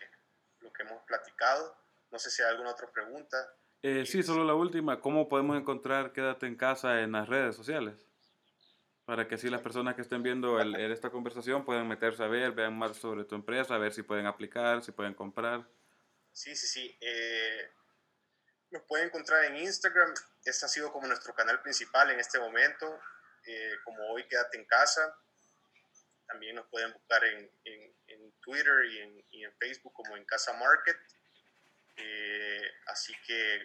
lo 0.60 0.72
que 0.72 0.84
hemos 0.84 1.04
platicado. 1.04 1.76
No 2.12 2.20
sé 2.20 2.30
si 2.30 2.42
hay 2.44 2.50
alguna 2.50 2.72
otra 2.72 2.92
pregunta. 2.92 3.38
Eh, 3.82 4.06
sí, 4.06 4.24
solo 4.24 4.46
la 4.46 4.54
última. 4.54 5.02
¿Cómo 5.02 5.28
podemos 5.28 5.58
encontrar 5.58 6.14
Quédate 6.14 6.46
en 6.46 6.56
casa 6.56 7.02
en 7.02 7.12
las 7.14 7.28
redes 7.28 7.56
sociales? 7.56 8.08
Para 9.06 9.28
que 9.28 9.36
así 9.36 9.50
las 9.50 9.62
personas 9.62 9.96
que 9.96 10.02
estén 10.02 10.24
viendo 10.24 10.62
el, 10.62 10.76
esta 10.76 11.10
conversación 11.10 11.66
puedan 11.66 11.88
meterse 11.88 12.24
a 12.24 12.28
ver, 12.28 12.54
vean 12.54 12.78
más 12.78 12.96
sobre 12.96 13.26
tu 13.26 13.36
empresa, 13.36 13.76
a 13.76 13.78
ver 13.78 13.94
si 13.94 14.04
pueden 14.04 14.28
aplicar, 14.28 14.82
si 14.82 14.94
pueden 14.94 15.14
comprar. 15.14 15.68
Sí, 16.32 16.56
sí, 16.56 16.68
sí. 16.68 16.98
Eh, 17.02 17.70
nos 18.74 18.84
pueden 18.84 19.06
encontrar 19.06 19.46
en 19.46 19.58
Instagram. 19.58 20.14
Este 20.44 20.66
ha 20.66 20.68
sido 20.68 20.92
como 20.92 21.08
nuestro 21.08 21.34
canal 21.34 21.62
principal 21.62 22.10
en 22.10 22.20
este 22.20 22.40
momento. 22.40 23.00
Eh, 23.46 23.76
como 23.86 24.04
hoy 24.10 24.28
Quédate 24.28 24.58
en 24.58 24.66
casa. 24.66 25.16
También 26.28 26.56
nos 26.56 26.68
pueden 26.68 26.92
buscar 26.92 27.24
en, 27.24 27.52
en, 27.66 27.96
en 28.08 28.32
Twitter 28.40 28.86
y 28.86 28.98
en, 29.00 29.26
y 29.30 29.44
en 29.44 29.54
Facebook 29.58 29.94
como 29.94 30.18
en 30.18 30.26
Casa 30.26 30.54
Market. 30.54 30.98
Eh, 31.98 32.72
así 32.88 33.14
que 33.28 33.62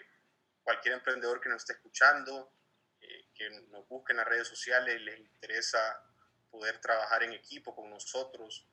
cualquier 0.62 0.94
emprendedor 0.94 1.40
que 1.40 1.49
nos 1.49 1.62
esté 1.62 1.73
escuchando, 1.73 2.53
eh, 3.01 3.29
que 3.35 3.49
nos 3.71 3.88
busque 3.88 4.12
en 4.12 4.18
las 4.18 4.29
redes 4.29 4.47
sociales, 4.47 5.01
les 5.01 5.18
interesa 5.18 6.05
poder 6.51 6.79
trabajar 6.81 7.23
en 7.23 7.33
equipo 7.33 7.75
con 7.75 7.88
nosotros 7.88 8.66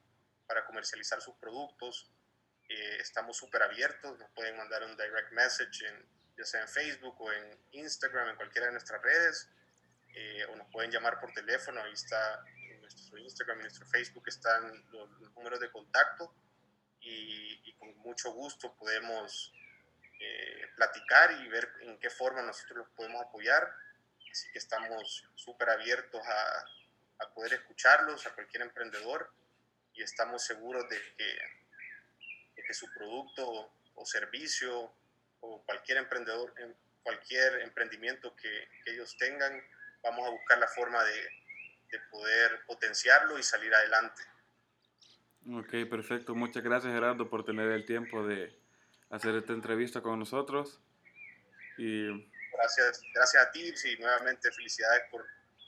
para 0.46 0.66
comercializar 0.66 1.22
sus 1.22 1.36
productos, 1.36 2.12
eh, 2.68 2.98
estamos 3.00 3.38
súper 3.38 3.64
abiertos, 3.64 4.18
nos 4.18 4.30
pueden 4.32 4.58
mandar 4.58 4.84
un 4.84 4.98
direct 4.98 5.32
message 5.32 5.88
en, 5.88 6.15
ya 6.38 6.44
sea 6.46 6.62
en 6.62 6.68
Facebook 6.68 7.20
o 7.22 7.32
en 7.32 7.60
Instagram, 7.72 8.30
en 8.30 8.36
cualquiera 8.36 8.68
de 8.68 8.74
nuestras 8.74 9.02
redes, 9.02 9.50
o 10.50 10.56
nos 10.56 10.70
pueden 10.72 10.92
llamar 10.92 11.20
por 11.20 11.34
teléfono, 11.34 11.82
ahí 11.82 11.92
está 11.92 12.44
nuestro 12.80 13.18
Instagram 13.18 13.60
y 13.60 13.64
nuestro 13.64 13.86
Facebook 13.88 14.24
están 14.28 14.86
los, 14.92 15.10
los 15.20 15.34
números 15.34 15.60
de 15.60 15.70
contacto 15.72 16.34
y, 17.02 17.74
con 17.78 17.96
mucho 18.00 18.32
gusto 18.32 18.76
podemos 18.78 19.54
eh, 20.20 20.68
platicar 20.76 21.32
y 21.42 21.48
ver 21.50 21.70
en 21.82 22.00
qué 22.00 22.10
forma 22.10 22.42
nosotros 22.42 22.78
los 22.80 22.90
podemos 22.90 23.22
apoyar. 23.22 23.70
Así 24.32 24.52
que 24.52 24.60
estamos 24.60 25.30
súper 25.36 25.70
abiertos 25.70 26.22
a, 26.26 27.24
a, 27.24 27.34
poder 27.34 27.54
escucharlos, 27.54 28.26
a 28.26 28.34
cualquier 28.34 28.64
emprendedor, 28.64 29.32
y 29.94 30.04
estamos 30.04 30.44
seguros 30.44 30.90
de 30.90 31.00
que, 31.18 31.38
de 32.56 32.64
que 32.64 32.74
su 32.74 32.92
producto 32.94 33.72
o 33.94 34.06
servicio 34.06 34.94
o 35.46 35.64
cualquier 35.66 36.00
emprendedor, 36.00 36.54
cualquier 37.04 37.62
emprendimiento 37.62 38.36
que, 38.36 38.68
que 38.84 38.92
ellos 38.92 39.16
tengan, 39.18 39.62
vamos 40.04 40.28
a 40.28 40.32
buscar 40.32 40.58
la 40.58 40.68
forma 40.68 41.04
de, 41.04 41.30
de 41.92 42.00
poder 42.12 42.62
potenciarlo 42.66 43.38
y 43.38 43.44
salir 43.44 43.74
adelante. 43.74 44.24
Ok, 45.52 45.90
perfecto. 45.90 46.34
Muchas 46.34 46.64
gracias 46.64 46.92
Gerardo 46.94 47.30
por 47.30 47.46
tener 47.46 47.70
el 47.72 47.86
tiempo 47.86 48.26
de 48.26 48.60
hacer 49.10 49.36
esta 49.36 49.54
entrevista 49.54 50.02
con 50.02 50.20
nosotros. 50.20 50.82
Y... 51.78 52.32
Gracias, 52.52 53.02
gracias 53.14 53.46
a 53.46 53.52
ti 53.52 53.74
y 53.84 53.98
nuevamente 53.98 54.52
felicidades 54.52 55.04
por, 55.12 55.26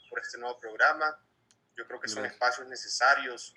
por 0.08 0.18
este 0.20 0.38
nuevo 0.38 0.58
programa. 0.58 1.16
Yo 1.76 1.86
creo 1.86 2.00
que 2.00 2.08
son 2.08 2.24
espacios 2.24 2.66
necesarios 2.66 3.54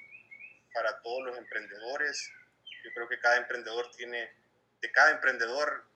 para 0.73 1.01
todos 1.01 1.25
los 1.25 1.38
emprendedores. 1.38 2.31
Yo 2.84 2.91
creo 2.93 3.07
que 3.07 3.19
cada 3.19 3.38
emprendedor 3.38 3.89
tiene, 3.97 4.29
de 4.79 4.91
cada 4.91 5.12
emprendedor 5.12 5.90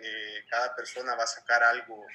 eh, 0.00 0.44
cada 0.48 0.74
persona 0.74 1.14
va 1.14 1.24
a 1.24 1.26
sacar 1.26 1.62
algo, 1.62 2.06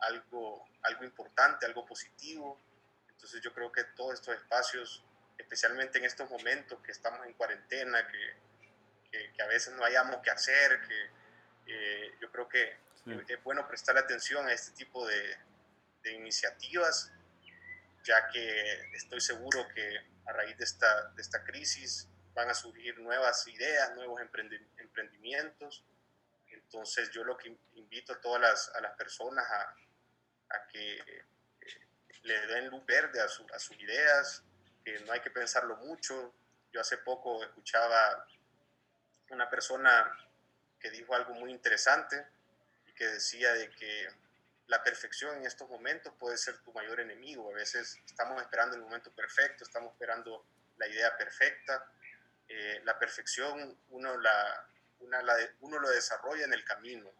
algo, 0.00 0.68
algo 0.82 1.04
importante, 1.04 1.66
algo 1.66 1.84
positivo. 1.84 2.60
Entonces 3.08 3.40
yo 3.40 3.52
creo 3.52 3.70
que 3.70 3.84
todos 3.96 4.14
estos 4.14 4.36
espacios, 4.36 5.04
especialmente 5.38 5.98
en 5.98 6.04
estos 6.04 6.28
momentos 6.30 6.80
que 6.80 6.92
estamos 6.92 7.24
en 7.26 7.34
cuarentena, 7.34 8.06
que, 8.08 9.30
que, 9.34 9.42
a 9.42 9.46
veces 9.46 9.74
no 9.74 9.84
hayamos 9.84 10.16
que 10.22 10.30
hacer, 10.30 10.80
que 10.86 11.10
eh, 11.66 12.14
yo 12.20 12.30
creo 12.30 12.48
que 12.48 12.76
es 13.28 13.42
bueno 13.42 13.66
prestar 13.66 13.98
atención 13.98 14.46
a 14.46 14.52
este 14.52 14.72
tipo 14.72 15.06
de, 15.06 15.36
de 16.02 16.12
iniciativas, 16.12 17.12
ya 18.04 18.28
que 18.28 18.90
estoy 18.94 19.20
seguro 19.20 19.66
que 19.74 19.98
a 20.26 20.32
raíz 20.32 20.56
de 20.56 20.64
esta, 20.64 21.08
de 21.10 21.22
esta 21.22 21.42
crisis 21.44 22.08
van 22.34 22.48
a 22.48 22.54
surgir 22.54 22.98
nuevas 22.98 23.46
ideas, 23.48 23.94
nuevos 23.94 24.20
emprendimientos. 24.78 25.84
Entonces 26.72 27.10
yo 27.10 27.22
lo 27.22 27.36
que 27.36 27.54
invito 27.74 28.14
a 28.14 28.20
todas 28.20 28.40
las, 28.40 28.74
a 28.74 28.80
las 28.80 28.92
personas 28.96 29.44
a, 29.50 29.76
a 30.56 30.66
que 30.68 30.96
eh, 30.96 31.24
le 32.22 32.46
den 32.46 32.68
luz 32.68 32.86
verde 32.86 33.20
a, 33.20 33.26
a 33.26 33.58
sus 33.58 33.78
ideas, 33.78 34.42
que 34.82 34.98
no 35.00 35.12
hay 35.12 35.20
que 35.20 35.30
pensarlo 35.30 35.76
mucho. 35.76 36.34
Yo 36.72 36.80
hace 36.80 36.96
poco 36.96 37.44
escuchaba 37.44 38.26
una 39.28 39.50
persona 39.50 40.18
que 40.80 40.90
dijo 40.90 41.14
algo 41.14 41.34
muy 41.34 41.50
interesante 41.50 42.26
y 42.86 42.94
que 42.94 43.06
decía 43.06 43.52
de 43.52 43.68
que 43.70 44.08
la 44.68 44.82
perfección 44.82 45.36
en 45.36 45.44
estos 45.44 45.68
momentos 45.68 46.14
puede 46.18 46.38
ser 46.38 46.56
tu 46.62 46.72
mayor 46.72 47.00
enemigo. 47.00 47.50
A 47.50 47.54
veces 47.54 48.00
estamos 48.06 48.40
esperando 48.40 48.76
el 48.76 48.82
momento 48.82 49.12
perfecto, 49.12 49.64
estamos 49.64 49.92
esperando 49.92 50.46
la 50.78 50.88
idea 50.88 51.18
perfecta. 51.18 51.86
Eh, 52.48 52.80
la 52.84 52.98
perfección 52.98 53.78
uno, 53.90 54.16
la, 54.18 54.71
uno 55.60 55.78
lo 55.78 55.90
desarrolla 55.90 56.44
en 56.44 56.52
el 56.52 56.64
camino. 56.64 57.10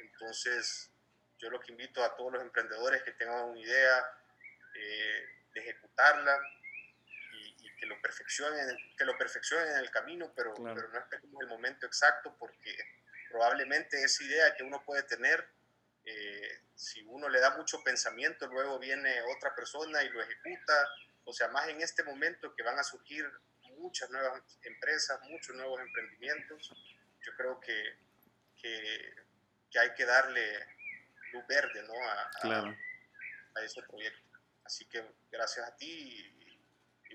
Entonces, 0.00 0.90
yo 1.38 1.50
lo 1.50 1.60
que 1.60 1.72
invito 1.72 2.04
a 2.04 2.14
todos 2.16 2.32
los 2.32 2.42
emprendedores 2.42 3.02
que 3.02 3.12
tengan 3.12 3.44
una 3.44 3.60
idea 3.60 4.06
eh, 4.74 5.24
de 5.54 5.60
ejecutarla 5.60 6.38
y, 7.58 7.76
que 7.76 7.86
lo 7.86 8.00
perfeccionen, 8.00 8.76
que 8.96 9.04
lo 9.04 9.18
perfeccionen 9.18 9.70
en 9.70 9.78
el 9.78 9.90
camino, 9.90 10.32
pero, 10.36 10.54
pero 10.54 10.88
no 10.88 10.98
esperemos 11.00 11.42
el 11.42 11.48
momento 11.48 11.84
exacto 11.86 12.36
porque 12.38 12.76
probablemente 13.28 14.00
esa 14.04 14.22
idea 14.22 14.54
que 14.54 14.62
uno 14.62 14.84
puede 14.84 15.02
tener 15.02 15.48
eh, 16.04 16.60
si 16.74 17.02
uno 17.06 17.28
le 17.28 17.40
da 17.40 17.56
mucho 17.56 17.82
pensamiento, 17.82 18.46
luego 18.46 18.78
viene 18.78 19.20
otra 19.36 19.54
persona 19.54 20.02
y 20.02 20.08
lo 20.10 20.22
ejecuta. 20.22 20.88
O 21.24 21.32
sea, 21.32 21.48
más 21.48 21.68
en 21.68 21.80
este 21.80 22.02
momento 22.02 22.54
que 22.54 22.62
van 22.62 22.78
a 22.78 22.84
surgir 22.84 23.28
muchas 23.78 24.10
nuevas 24.10 24.42
empresas, 24.62 25.20
muchos 25.22 25.54
nuevos 25.56 25.80
emprendimientos, 25.80 26.72
yo 27.22 27.32
creo 27.36 27.60
que, 27.60 27.96
que, 28.56 29.78
hay 29.78 29.94
que 29.94 30.04
darle 30.04 30.58
luz 31.32 31.46
verde 31.46 31.82
¿no? 31.82 31.94
a, 31.94 32.76
a, 33.54 33.64
ese 33.64 33.82
proyecto. 33.82 34.38
Así 34.64 34.84
que 34.86 35.04
gracias 35.30 35.68
a 35.68 35.76
ti 35.76 35.86
y, 35.88 36.38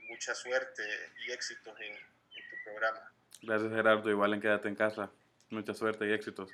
mucha 0.10 0.34
suerte 0.34 0.84
y 1.26 1.32
éxitos 1.34 1.78
en, 1.82 1.92
en 1.92 2.50
tu 2.50 2.56
programa. 2.64 3.12
Gracias 3.42 3.74
Gerardo, 3.74 4.10
igual 4.10 4.34
en 4.34 4.40
Quédate 4.40 4.70
en 4.70 4.76
casa. 4.76 5.12
Mucha 5.50 5.74
suerte 5.74 6.08
y 6.08 6.14
éxitos. 6.14 6.50